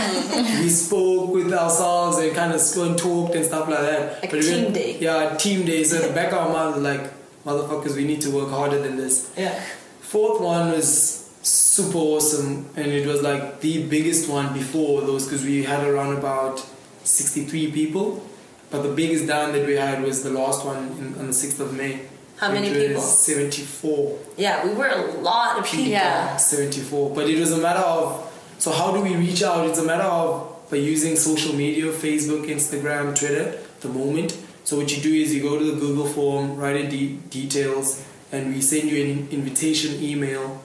[0.61, 4.21] we spoke with ourselves and kind of spoke and talked and stuff like that.
[4.21, 4.97] Like a we team went- day.
[4.99, 5.83] Yeah, team day.
[5.83, 7.11] So the back of our minds, like,
[7.45, 9.31] motherfuckers, we need to work harder than this.
[9.37, 9.59] yeah.
[10.01, 15.43] Fourth one was super awesome, and it was like the biggest one before those because
[15.45, 16.59] we had around about
[17.05, 18.27] 63 people.
[18.71, 21.59] But the biggest down that we had was the last one in, on the 6th
[21.59, 22.07] of May.
[22.37, 23.01] How many people?
[23.01, 24.19] 74.
[24.37, 25.85] Yeah, we were a lot of people.
[25.85, 26.37] Yeah.
[26.37, 27.13] 74.
[27.13, 28.31] But it was a matter of
[28.61, 29.65] so how do we reach out?
[29.67, 34.37] It's a matter of by using social media, Facebook, Instagram, Twitter, at the moment.
[34.63, 38.05] So what you do is you go to the Google form, write in de- details,
[38.31, 40.61] and we send you an invitation email.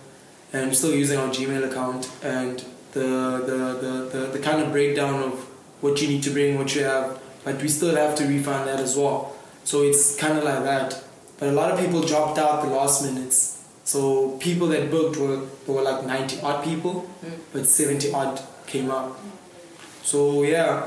[0.52, 4.72] And we're still using our Gmail account and the the, the, the, the kind of
[4.72, 5.32] breakdown of
[5.80, 8.80] what you need to bring, what you have, but we still have to refund that
[8.80, 9.34] as well.
[9.64, 11.02] So it's kind of like that.
[11.38, 13.64] But a lot of people dropped out the last minutes.
[13.84, 17.08] So people that booked were, were like 90 odd people,
[17.52, 19.16] but 70 odd came up.
[20.02, 20.86] So yeah,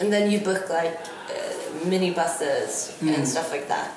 [0.00, 0.98] And then you book like
[1.30, 3.26] uh, mini buses and Mm.
[3.26, 3.88] stuff like that.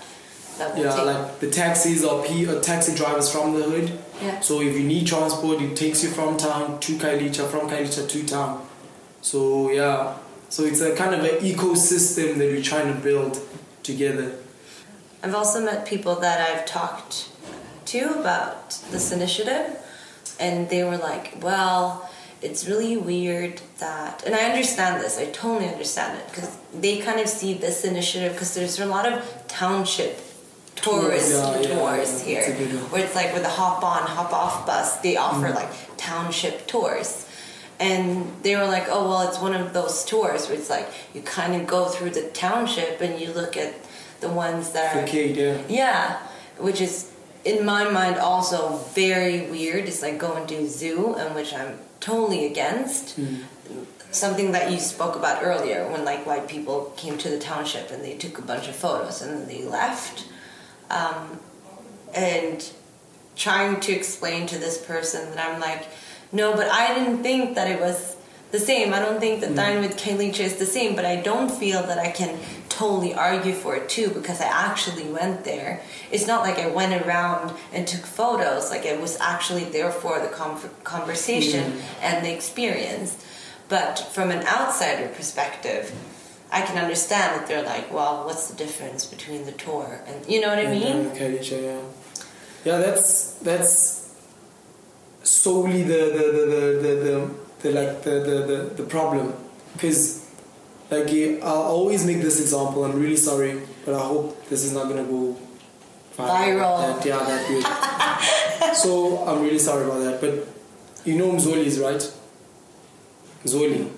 [0.60, 1.06] That yeah, take.
[1.06, 3.88] like the taxis or P or taxi drivers from the hood.
[4.21, 4.39] yeah.
[4.41, 8.19] So if you need transport, it takes you from town to Khayelitsha, from Khayelitsha to
[8.25, 8.67] town.
[9.21, 10.15] So yeah,
[10.49, 13.39] so it's a kind of an ecosystem that we're trying to build
[13.83, 14.35] together.
[15.23, 17.29] I've also met people that I've talked
[17.88, 19.77] to about this initiative,
[20.39, 22.09] and they were like, well,
[22.41, 27.19] it's really weird that, and I understand this, I totally understand it, because they kind
[27.19, 30.19] of see this initiative, because there's a lot of township
[30.75, 32.91] tourist yeah, yeah, tours yeah, here, a good one.
[32.91, 35.55] where it's like with the hop on, hop off bus, they offer Mm.
[35.55, 37.25] like township tours.
[37.80, 41.22] And they were like, oh, well, it's one of those tours where it's like you
[41.22, 43.74] kind of go through the township and you look at
[44.20, 45.62] the ones that are Okay, yeah.
[45.70, 46.18] yeah,
[46.58, 47.12] which is
[47.46, 49.86] in my mind also very weird.
[49.86, 53.18] It's like going to a zoo, and which I'm totally against.
[54.12, 58.04] Something that you spoke about earlier, when like white people came to the township and
[58.04, 60.26] they took a bunch of photos and then they left,
[60.89, 61.39] um,
[62.13, 62.72] and
[63.36, 65.86] trying to explain to this person that I'm like,
[66.32, 68.15] no, but I didn't think that it was
[68.52, 68.94] the same.
[68.94, 69.82] I don't think that Dine mm.
[69.82, 73.76] with Khayelitsha is the same, but I don't feel that I can totally argue for
[73.76, 75.82] it too because I actually went there.
[76.12, 80.20] It's not like I went around and took photos, like I was actually there for
[80.20, 81.82] the con- conversation mm.
[82.02, 83.24] and the experience.
[83.68, 85.94] But from an outsider perspective,
[86.52, 90.42] I can understand that they're like, well, what's the difference between the tour and you
[90.42, 91.10] know what I mean?
[91.10, 91.82] then Khadija, yeah.
[92.65, 94.09] Yeah, that's that's
[95.30, 97.30] solely the the the the, the, the,
[97.62, 98.12] the like the
[98.48, 99.34] the, the, problem
[99.74, 100.26] because
[100.89, 101.10] like
[101.44, 102.84] I'll always make this example.
[102.84, 105.38] I'm really sorry, but I hope this is not gonna go
[106.18, 106.80] Viral.
[106.80, 108.76] That, yeah, that good.
[108.76, 110.20] so I'm really sorry about that.
[110.20, 110.48] But
[111.06, 112.02] you know Mzoli is right.
[113.46, 113.89] Mzoli,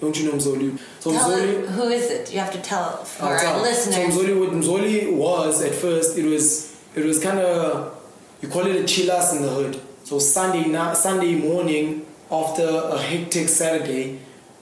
[0.00, 0.78] don't you know Mzoli?
[1.00, 1.64] So Tell Mzoli.
[1.64, 2.32] it, who is it?
[2.32, 3.62] You have to tell for I'll our tell.
[3.62, 4.14] listeners.
[4.14, 8.00] So Mzoli, what Mzoli was at first, it was it was kind of
[8.40, 9.80] you call it a chillas in the hood.
[10.04, 14.20] So Sunday night, Sunday morning after a hectic Saturday,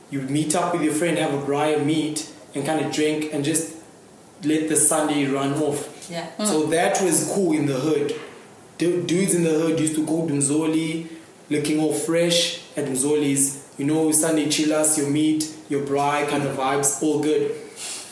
[0.08, 3.44] you meet up with your friend, have a braai meet, and kind of drink and
[3.44, 3.76] just
[4.44, 6.08] let the Sunday run off.
[6.08, 6.26] Yeah.
[6.26, 6.44] Hmm.
[6.44, 8.14] So that was cool in the hood.
[8.78, 11.08] Dudes in the hood used to go to Mzoli,
[11.50, 13.68] looking all fresh at Mzoli's.
[13.78, 17.52] You know, Sunday chillas, your meat, your braai kind of vibes, all good.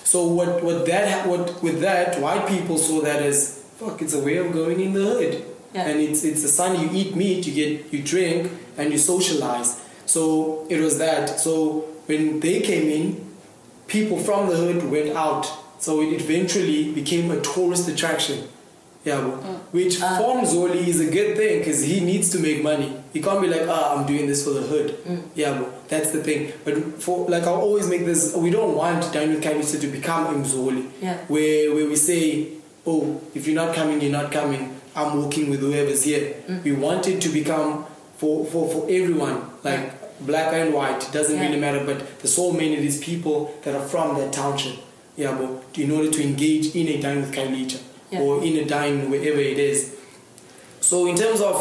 [0.03, 4.03] So what what that what with that white people saw that as fuck.
[4.03, 5.87] It's a way of going in the hood, Yeah.
[5.89, 6.83] and it's it's a Sunday.
[6.83, 9.81] You eat meat, you get you drink, and you socialize.
[10.07, 11.39] So it was that.
[11.41, 13.35] So when they came in,
[13.87, 15.47] people from the hood went out.
[15.79, 18.49] So it eventually became a tourist attraction.
[19.03, 19.31] Yeah, bro.
[19.39, 19.59] Mm.
[19.73, 22.95] which uh, for Mzoli is a good thing because he needs to make money.
[23.15, 24.89] He can't be like, ah, I'm doing this for the hood.
[25.07, 25.23] Mm.
[25.35, 25.73] Yeah, bro.
[25.89, 26.53] That's the thing.
[26.67, 28.37] But for like, I always make this.
[28.37, 30.91] We don't want Daniel Kalisa to become Mzoli.
[31.01, 31.17] Yeah.
[31.29, 32.49] Where where we say,
[32.87, 34.79] oh, if you're not coming, you're not coming.
[34.95, 36.35] I'm working with whoever's here.
[36.49, 36.65] Mm.
[36.65, 41.03] We want it to become for for for everyone, like black and white.
[41.09, 41.47] It doesn't Yeah.
[41.47, 41.83] really matter.
[41.85, 44.77] But there's so many of these people that are from that township.
[45.17, 47.79] Yeah, but in order to engage in a dine with Khayelitsha
[48.11, 48.21] Yeah.
[48.21, 49.91] or in a dine wherever it is.
[50.81, 51.57] So in terms of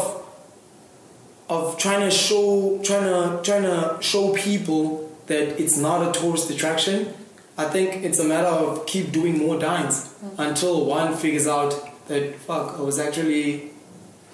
[1.48, 6.50] of trying to show trying to trying to show people that it's not a tourist
[6.50, 7.12] attraction,
[7.58, 10.30] I think it's a matter of keep doing more dines mm.
[10.38, 11.72] until one figures out
[12.10, 13.70] that fuck I was actually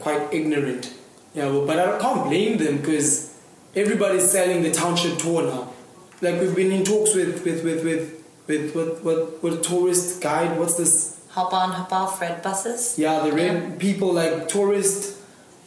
[0.00, 0.92] quite ignorant.
[1.34, 3.38] Yeah, but, but I can't blame them because
[3.74, 5.72] everybody's selling the township tour now.
[6.22, 10.58] Like we've been in talks with with with with with what what what tourist guide.
[10.58, 11.20] What's this?
[11.30, 12.98] Hop on, hop off, red buses.
[12.98, 15.12] Yeah, the red people like tourist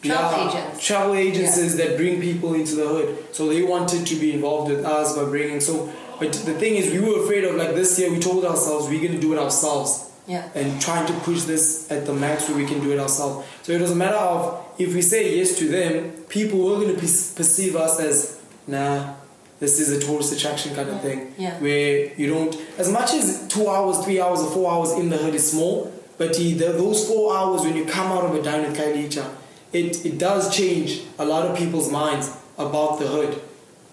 [0.02, 0.86] Travel yeah, agents.
[0.86, 3.34] travel agencies that bring people into the hood.
[3.34, 5.60] So they wanted to be involved with us by bringing.
[5.60, 8.10] So, but the thing is, we were afraid of like this year.
[8.10, 10.48] We told ourselves we're gonna do it ourselves Yeah.
[10.54, 13.48] and trying to push this at the max where we can do it ourselves.
[13.62, 16.94] So it was a matter of if we say yes to them, people were going
[16.94, 19.14] to perceive us as nah,
[19.58, 21.34] this is a tourist attraction kind of thing.
[21.36, 21.58] Yeah.
[21.58, 25.16] Where you don't, as much as two hours, three hours, or four hours in the
[25.16, 28.40] hood is small, but the, the, those four hours when you come out of a
[28.40, 29.28] dine with Khayelitsha,
[29.72, 33.42] it, it does change a lot of people's minds about the hood.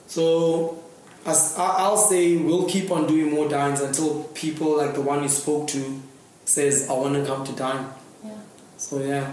[0.06, 0.84] So
[1.26, 5.30] as I'll say we'll keep on doing more dines until people like the one you
[5.30, 6.02] spoke to
[6.47, 7.86] says I want to come to dine.
[8.23, 8.31] Yeah.
[8.77, 9.31] So yeah,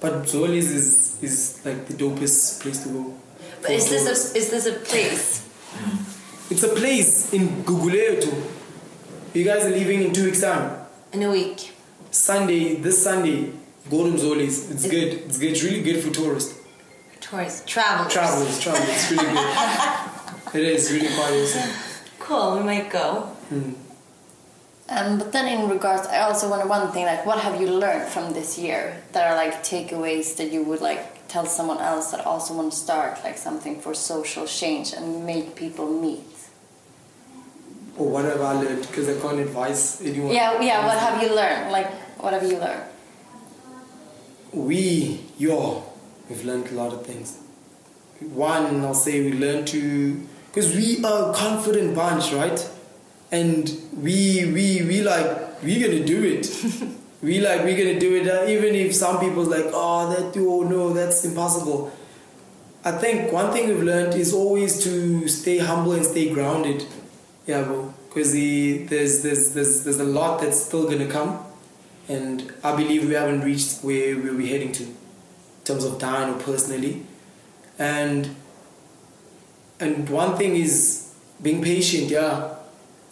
[0.00, 3.14] but Mzoli's is is like the dopest place to go.
[3.62, 5.42] But is this a is this a place?
[6.50, 8.30] It's a place in Gugulethu.
[9.32, 10.76] You guys are leaving in two weeks time.
[11.12, 11.72] In a week.
[12.10, 13.50] Sunday, this Sunday,
[13.90, 14.70] go to Mzoli's.
[14.70, 15.14] It's good.
[15.24, 15.52] It's good.
[15.52, 16.60] It's really good for tourists.
[17.20, 18.12] Tourists, travelers.
[18.12, 18.88] Travelers, travelers.
[18.90, 20.54] It's really good.
[20.60, 21.70] it is really quite awesome.
[22.18, 23.22] Cool, we might go.
[23.48, 23.72] Hmm.
[24.94, 28.08] Um, but then in regards, I also wonder one thing, like what have you learned
[28.08, 32.24] from this year that are like takeaways that you would like tell someone else that
[32.24, 36.22] also want to start like something for social change and make people meet?
[37.96, 38.82] Or what have I learned?
[38.82, 40.32] Because I can't advise anyone.
[40.32, 40.86] Yeah, yeah.
[40.86, 41.72] What have you learned?
[41.72, 42.82] Like, what have you learned?
[44.54, 45.84] we, yo,
[46.28, 47.40] we've learned a lot of things.
[48.20, 52.70] One, I'll say we learned to, because we are a confident bunch, right?
[53.34, 53.68] And
[54.00, 55.26] we, we, we like,
[55.64, 56.44] we're gonna do it.
[57.22, 60.62] we like, we're gonna do it, uh, even if some people's like, oh, that, oh
[60.62, 61.92] no, that's impossible.
[62.84, 66.86] I think one thing we've learned is always to stay humble and stay grounded.
[67.44, 67.92] Yeah, bro.
[68.08, 71.44] Because the, there's, there's, there's, there's a lot that's still gonna come
[72.08, 74.96] and I believe we haven't reached where, where we're heading to in
[75.64, 77.04] terms of dying or personally.
[77.78, 78.36] And
[79.80, 82.54] and one thing is being patient, yeah,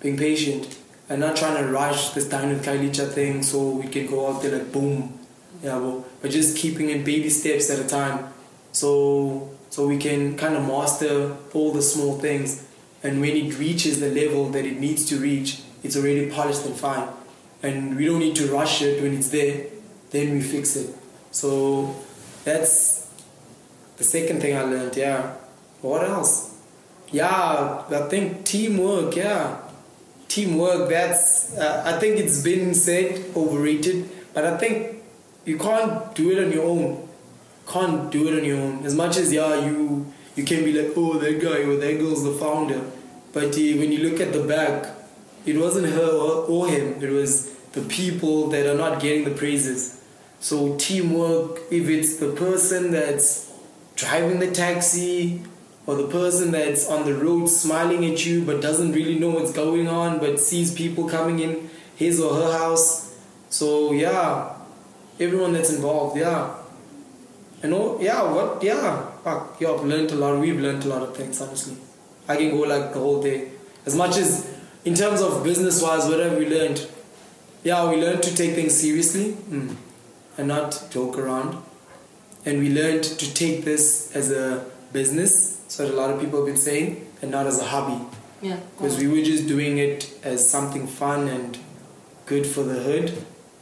[0.02, 2.32] being patient and not trying to rush this with
[2.64, 5.18] Khayelitsha thing so we can go out there like boom,
[5.62, 8.32] yeah, well, but just keeping in baby steps at a time,
[8.72, 12.66] so so we can kind of master all the small things,
[13.02, 16.74] and when it reaches the level that it needs to reach, it's already polished and
[16.74, 17.08] fine.
[17.62, 19.66] And we don't need to rush it when it's there
[20.12, 20.94] then we fix it.
[21.32, 21.96] So
[22.44, 23.10] that's
[23.96, 25.34] the second thing i learned yeah.
[25.80, 26.56] What else?
[27.10, 29.58] Yeah i think teamwork yeah
[30.32, 31.26] teamwork that's
[31.58, 33.08] uh, i think it's been said
[33.42, 33.98] overrated
[34.34, 35.02] but i think
[35.44, 37.08] you can't do it on your own.
[37.66, 38.84] Can't do it on your own.
[38.84, 42.24] As much as yeah you you can be like oh that guy or that girl's
[42.24, 42.80] the founder.
[43.32, 44.94] But uh, when you look at the back
[45.44, 47.02] it wasn't her or, or him.
[47.02, 50.00] It was the people that are not getting the praises.
[50.38, 53.52] So teamwork if it's the person that's
[53.96, 55.42] driving the taxi
[55.86, 59.52] or the person that's on the road smiling at you but doesn't really know what's
[59.52, 63.18] going on but sees people coming in his or her house.
[63.50, 64.56] So yeah.
[65.20, 66.54] Everyone that's involved yeah.
[67.62, 69.06] And oh yeah what yeah.
[69.24, 70.38] Fuck yeah I've learned a lot.
[70.38, 71.76] We've learned a lot of things honestly.
[72.28, 73.50] I can go like the whole day.
[73.84, 74.48] As much as
[74.84, 76.88] in terms of business wise whatever we learned
[77.62, 79.76] yeah we learned to take things seriously mm,
[80.38, 81.60] and not joke around.
[82.44, 86.46] And we learned to take this as a business so a lot of people have
[86.52, 86.88] been saying
[87.22, 87.98] and not as a hobby
[88.48, 88.58] Yeah.
[88.76, 89.98] because we were just doing it
[90.32, 91.58] as something fun and
[92.30, 93.06] good for the hood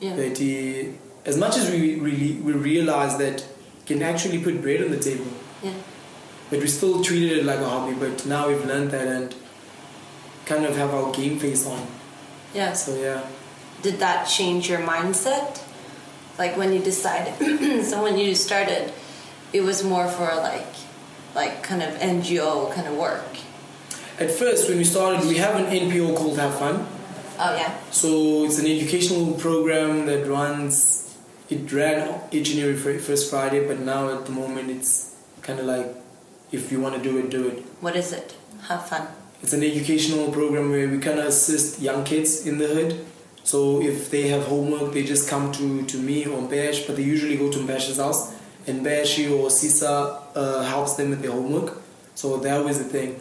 [0.06, 0.16] Yeah.
[0.20, 3.44] but uh, as much as we really we realized that
[3.86, 5.30] can actually put bread on the table
[5.68, 5.76] Yeah.
[6.50, 9.34] but we still treated it like a hobby but now we've learned that and
[10.50, 11.82] kind of have our game face on
[12.54, 12.72] Yeah.
[12.84, 13.20] so yeah
[13.86, 15.50] Did that change your mindset?
[16.40, 17.32] Like when you decided,
[17.90, 18.92] so when you started,
[19.58, 20.72] it was more for like,
[21.34, 23.24] like kind of NGO kind of work.
[24.18, 26.86] At first, when we started, we have an NPO called Have Fun.
[27.38, 27.78] Oh yeah.
[27.90, 31.16] So it's an educational program that runs.
[31.48, 35.66] It ran each and every first Friday, but now at the moment it's kind of
[35.66, 35.96] like,
[36.52, 37.64] if you want to do it, do it.
[37.80, 38.36] What is it?
[38.68, 39.08] Have fun.
[39.42, 43.06] It's an educational program where we kind of assist young kids in the hood.
[43.42, 47.02] So if they have homework, they just come to, to me or Mbesh, but they
[47.02, 48.34] usually go to Mbesh's house,
[48.66, 51.80] and Mbeshi or Sisa uh, helps them with their homework.
[52.14, 53.20] So that was the thing.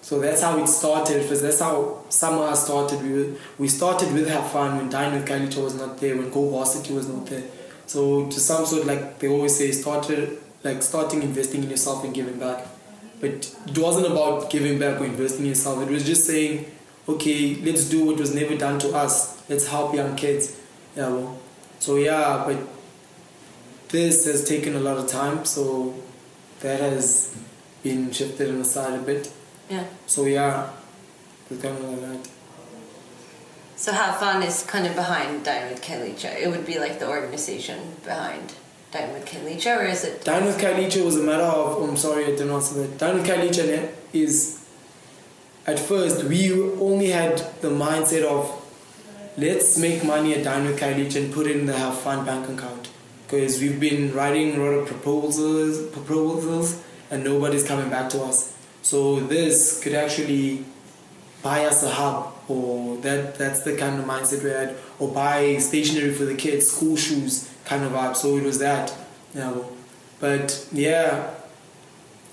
[0.00, 1.24] So that's how it started.
[1.24, 3.02] First, that's how Summer started.
[3.02, 6.30] We were, we started with Have Fun when Dine with Khayelitsha was not there, when
[6.30, 7.44] Go Varsity was not there.
[7.86, 12.12] So to some sort, like they always say, started like starting investing in yourself and
[12.12, 12.66] giving back.
[13.20, 15.80] But it wasn't about giving back or investing in yourself.
[15.82, 16.66] It was just saying,
[17.08, 19.48] okay, let's do what was never done to us.
[19.48, 20.58] Let's help young kids.
[20.96, 21.38] Yeah, well,
[21.78, 22.58] so yeah, but
[23.92, 25.44] this has taken a lot of time.
[25.44, 25.94] So
[26.60, 27.36] that has
[27.84, 29.32] been shifted on the side a bit.
[29.70, 29.84] Yeah.
[30.06, 30.70] So yeah,
[31.48, 32.30] it's kind of like that.
[33.76, 36.40] So have fun is kind of behind Dine with Khayelitsha.
[36.40, 38.54] It would be like the organization behind
[38.92, 40.24] Dine with Khayelitsha, or is it?
[40.24, 42.98] Dine with Khayelitsha was a matter of, oh, I'm sorry, I didn't answer that.
[42.98, 44.64] Dine with Khayelitsha is,
[45.66, 48.62] at first, we only had the mindset of,
[49.36, 52.48] let's make money at Dine with Khayelitsha and put it in the Have Fun bank
[52.48, 52.81] account.
[53.32, 58.54] Because we've been writing a lot of proposals, proposals, and nobody's coming back to us.
[58.82, 60.66] So this could actually
[61.42, 65.56] buy us a hub, or that that's the kind of mindset we had, or buy
[65.56, 68.16] stationery for the kids, school shoes kind of vibe.
[68.16, 68.94] So it was that,
[69.34, 69.54] yeah.
[70.20, 71.30] But yeah,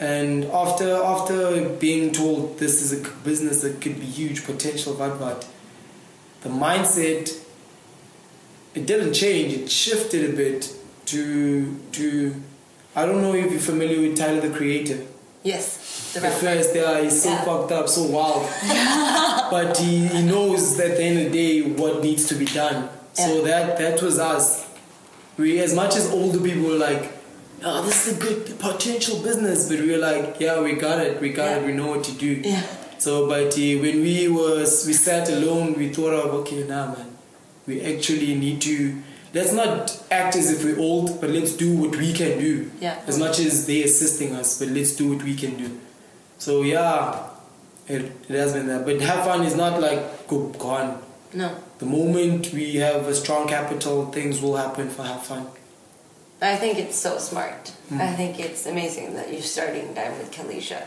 [0.02, 5.18] and after after being told this is a business that could be huge potential, but
[5.18, 5.48] but
[6.42, 7.42] the mindset
[8.76, 9.54] it didn't change.
[9.54, 10.76] It shifted a bit
[11.12, 12.36] to to
[12.96, 15.00] I don't know if you're familiar with Tyler the Creator.
[15.44, 17.46] Yes, the At first, yeah, he's so Yeah.
[17.46, 18.44] fucked up, so wild.
[19.52, 22.46] but he, he knows that at the end of the day what needs to be
[22.46, 22.90] done.
[23.14, 24.68] So that that was us.
[25.38, 27.04] We, as much as older people were like,
[27.64, 31.22] "Oh, this is a good potential business," but we were like, "Yeah, we got it.
[31.22, 31.58] We got Yeah.
[31.60, 31.66] it.
[31.68, 32.62] We know what to do." Yeah.
[32.98, 37.10] So, but uh, when we was we sat alone, we thought of, okay, nah, man,
[37.66, 38.76] we actually need to.
[39.34, 42.72] Let's not act as if we're old, but let's do what we can do.
[42.82, 43.00] Yeah.
[43.06, 45.80] As much as they assisting us, but let's do what we can do.
[46.40, 47.30] So yeah,
[47.88, 48.86] it, it has been that.
[48.86, 51.02] But have fun is not like go gone.
[51.32, 55.46] No, The moment we have a strong capital, things will happen for have fun.
[56.42, 57.70] I think it's so smart.
[57.90, 58.02] Hmm.
[58.02, 60.82] I think it's amazing that you're starting Dine with Khayelitsha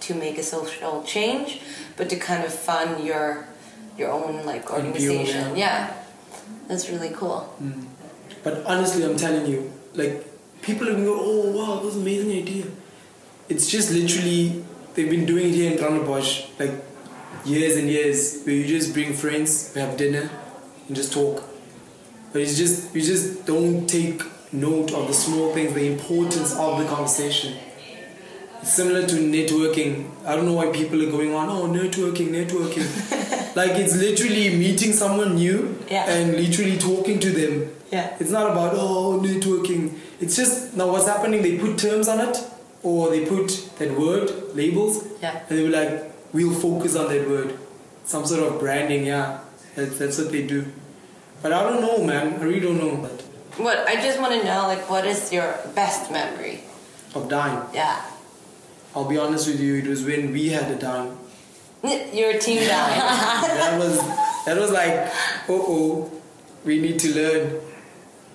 [0.00, 1.60] to make a social change,
[1.96, 3.46] but to kind of fund your
[3.96, 5.56] your own like organization.
[5.56, 5.92] yeah.
[6.68, 7.52] That's really cool.
[7.62, 7.84] Mm.
[8.44, 10.24] But honestly, I'm telling you, like
[10.62, 12.66] people are gonna go, oh wow, that was an amazing idea.
[13.48, 16.72] It's just literally they've been doing it here in Ranabosh like
[17.44, 20.30] years and years, where you just bring friends, we have dinner,
[20.86, 21.42] and just talk.
[22.32, 24.22] But it's just you just don't take
[24.52, 27.56] note of the small things, the importance of the conversation.
[28.60, 30.10] It's similar to networking.
[30.26, 33.34] I don't know why people are going on, oh networking, networking.
[33.56, 36.08] like it's literally meeting someone new Yeah.
[36.10, 37.70] and literally talking to them.
[37.92, 38.16] Yeah.
[38.20, 39.98] It's not about oh networking.
[40.20, 41.42] It's just now what's happening.
[41.42, 42.36] They put terms on it,
[42.82, 45.40] or they put that word labels, Yeah.
[45.48, 47.56] and they were like, "We'll focus on that word."
[48.04, 49.40] Some sort of branding, yeah.
[49.74, 50.64] That's, that's what they do.
[51.42, 52.34] But I don't know, man.
[52.40, 52.96] I really don't know.
[52.96, 53.22] But
[53.64, 56.64] What I just want to know, like, what is your best memory?
[57.14, 58.02] of dying, Yeah,
[58.94, 59.76] I'll be honest with you.
[59.76, 61.16] It was when we had a dime.
[62.12, 62.68] your team Dine.
[62.68, 63.98] that was
[64.46, 65.12] that was like,
[65.48, 66.20] oh oh,
[66.64, 67.60] we need to learn.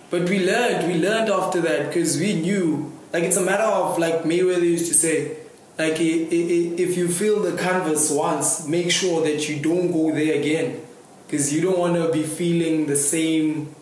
[0.10, 2.92] But we learned, we learned after that because we knew.
[3.12, 5.38] Like it's a matter of like Mayweather used to say,
[5.78, 9.92] like i- i- i- if you feel the canvas once, make sure that you don't
[9.92, 10.82] go there again,
[11.28, 13.76] because you don't want to be feeling the same,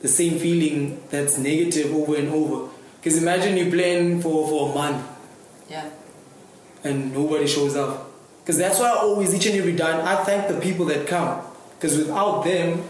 [0.00, 2.68] the same feeling that's negative over and over.
[3.00, 5.04] Because imagine you playing for for a month
[5.70, 5.90] yeah,
[6.84, 8.07] and nobody shows up.
[8.48, 11.42] Because that's why I always, each and every time, I thank the people that come.
[11.76, 12.82] Because without them,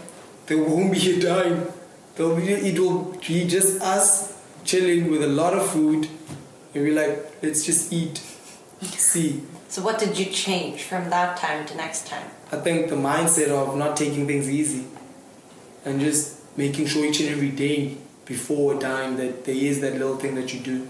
[0.45, 1.67] there won't be a dime.
[2.15, 6.07] There'll be, it will be just us chilling with a lot of food.
[6.73, 8.23] And we're like, let's just eat,
[8.83, 9.43] see.
[9.67, 12.25] So what did you change from that time to next time?
[12.53, 14.85] I think the mindset of not taking things easy
[15.85, 19.93] and just making sure each and every day before a dime that there is that
[19.93, 20.89] little thing that you do.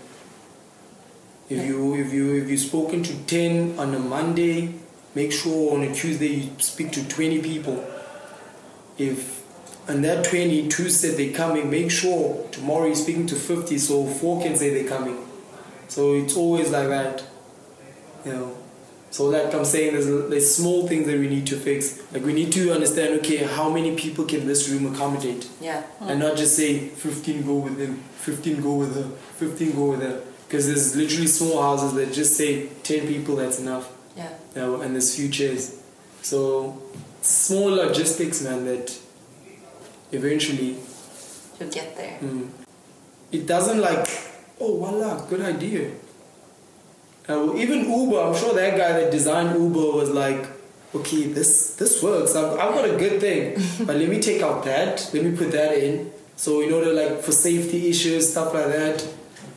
[1.49, 4.75] If you if you if you've spoken to ten on a Monday,
[5.15, 7.83] make sure on a Tuesday you speak to twenty people.
[8.97, 9.39] If
[9.89, 14.39] and that 22 said they're coming, make sure tomorrow you're speaking to 50 so four
[14.39, 15.17] can say they're coming.
[15.87, 17.23] So it's always like that.
[18.23, 18.57] You know.
[19.09, 21.99] So like I'm saying, there's, there's small things that we need to fix.
[22.13, 25.49] Like we need to understand, okay, how many people can this room accommodate?
[25.59, 25.81] Yeah.
[26.01, 30.01] And not just say 15 go with him, 15 go with her, 15 go with
[30.01, 30.21] her.
[30.49, 33.91] Because there's literally small houses that just say 10 people, that's enough.
[34.17, 34.31] Yeah.
[34.55, 35.79] You know, and there's few chairs.
[36.23, 36.81] So
[37.21, 38.97] small logistics, man, that
[40.11, 40.75] eventually
[41.59, 42.17] You'll get there.
[42.19, 42.49] mm,
[43.31, 44.07] it doesn't like,
[44.59, 45.91] oh, voila, good idea.
[47.27, 50.47] Uh, even Uber, I'm sure that guy that designed Uber was like,
[50.95, 52.35] okay, this this works.
[52.35, 53.53] I've, I've got a good thing,
[53.85, 55.11] but let me take out that.
[55.13, 56.11] Let me put that in.
[56.37, 59.07] So in order, like for safety issues, stuff like that,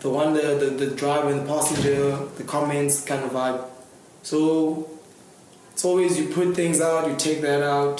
[0.03, 3.65] the one the the, the driver and the passenger, the comments kind of vibe.
[4.23, 4.91] So
[5.73, 7.99] it's always you put things out, you take that out.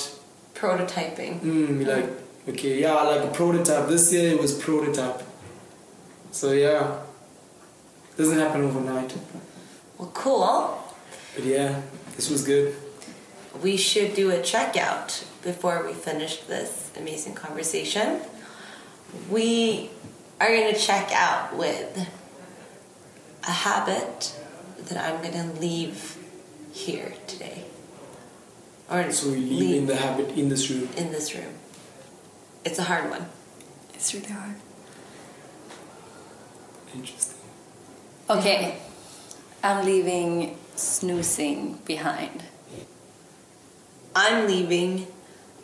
[0.55, 1.41] Prototyping.
[1.41, 2.11] Mm, like,
[2.49, 3.89] okay, yeah, like a prototype.
[3.89, 5.23] This year it was prototype.
[6.33, 7.01] So yeah,
[8.17, 9.15] doesn't happen overnight.
[9.99, 10.83] Well, cool.
[11.35, 11.83] But yeah,
[12.17, 12.75] this was good.
[13.63, 18.21] We should do a checkout before we finish this amazing conversation.
[19.31, 19.91] We
[20.47, 22.09] are going to check out with
[23.47, 24.35] a habit
[24.79, 26.17] that I'm going to leave
[26.73, 27.65] here today.
[28.91, 30.89] Or So we're leaving the habit in this room.
[30.97, 31.55] in this room.
[32.65, 33.27] It's a hard one.
[33.95, 34.57] It's really hard.
[36.95, 37.39] Interesting.
[38.29, 38.79] Okay,
[39.63, 42.43] I'm leaving snoozing behind.
[44.15, 45.07] I'm leaving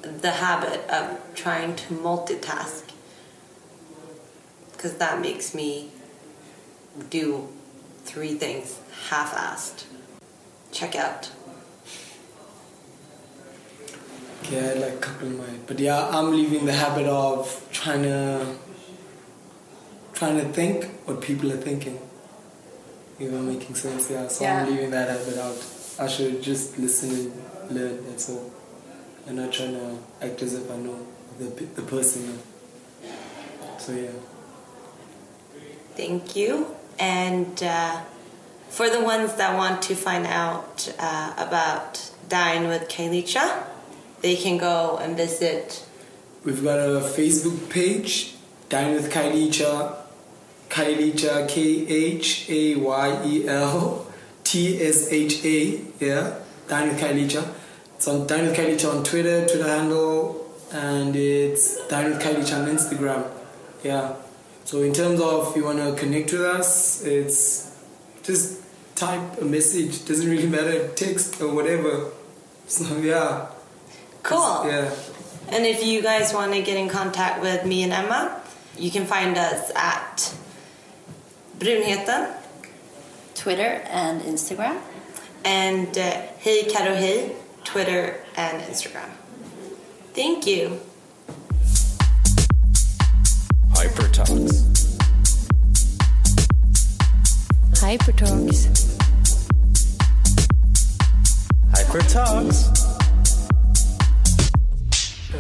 [0.03, 2.88] the habit of trying to multitask
[4.79, 5.91] because that makes me
[7.11, 7.49] do
[8.05, 9.87] three things half assed.
[10.70, 11.33] Check out.
[14.45, 15.64] Okay, I like couple in mind.
[15.66, 18.55] But yeah, I'm leaving the habit of trying to
[20.14, 21.99] trying to think what people are thinking.
[23.18, 24.29] You know, making sense, yeah.
[24.29, 24.62] So Yeah.
[24.62, 25.59] I'm leaving that habit out.
[25.99, 27.33] I should just listen
[27.68, 28.49] and learn, that's all.
[29.26, 31.05] I'm not trying to act as if I know
[31.41, 32.39] the, the person.
[33.79, 34.11] So yeah.
[35.99, 36.77] Thank you.
[37.01, 38.03] And uh,
[38.69, 43.65] for the ones that want to find out uh, about Dine with Khayelitsha,
[44.21, 45.85] they can go and visit.
[46.45, 48.37] We've got a Facebook page,
[48.69, 49.97] Dine with Khayelitsha,
[50.71, 54.07] Khayelitsha, K H A Y E L
[54.45, 56.39] T S H A, yeah,
[56.69, 57.55] Dine with Khayelitsha.
[57.97, 62.69] It's on Dine with Khayelitsha on Twitter, Twitter handle, and it's Dine with Khayelitsha on
[62.69, 63.29] Instagram,
[63.83, 64.15] yeah.
[64.69, 67.75] So in terms of you want to connect with us, it's
[68.23, 68.61] just
[68.95, 70.05] type a message.
[70.05, 72.11] Doesn't really matter, text or whatever.
[72.66, 73.47] So yeah,
[74.23, 74.66] Cool.
[74.69, 74.93] yeah.
[75.49, 78.43] And if you guys want to get in contact with me and Emma,
[78.77, 80.35] you can find us at
[81.59, 82.35] Brunheten
[83.35, 84.77] Twitter and Instagram.
[85.47, 86.11] and uh,
[86.45, 89.09] Hey Karo Hey, Twitter and Instagram.
[90.12, 90.81] Thank you.
[93.79, 94.64] Hyper Talks.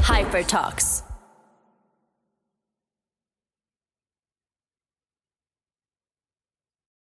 [0.02, 0.97] Hyper Talks.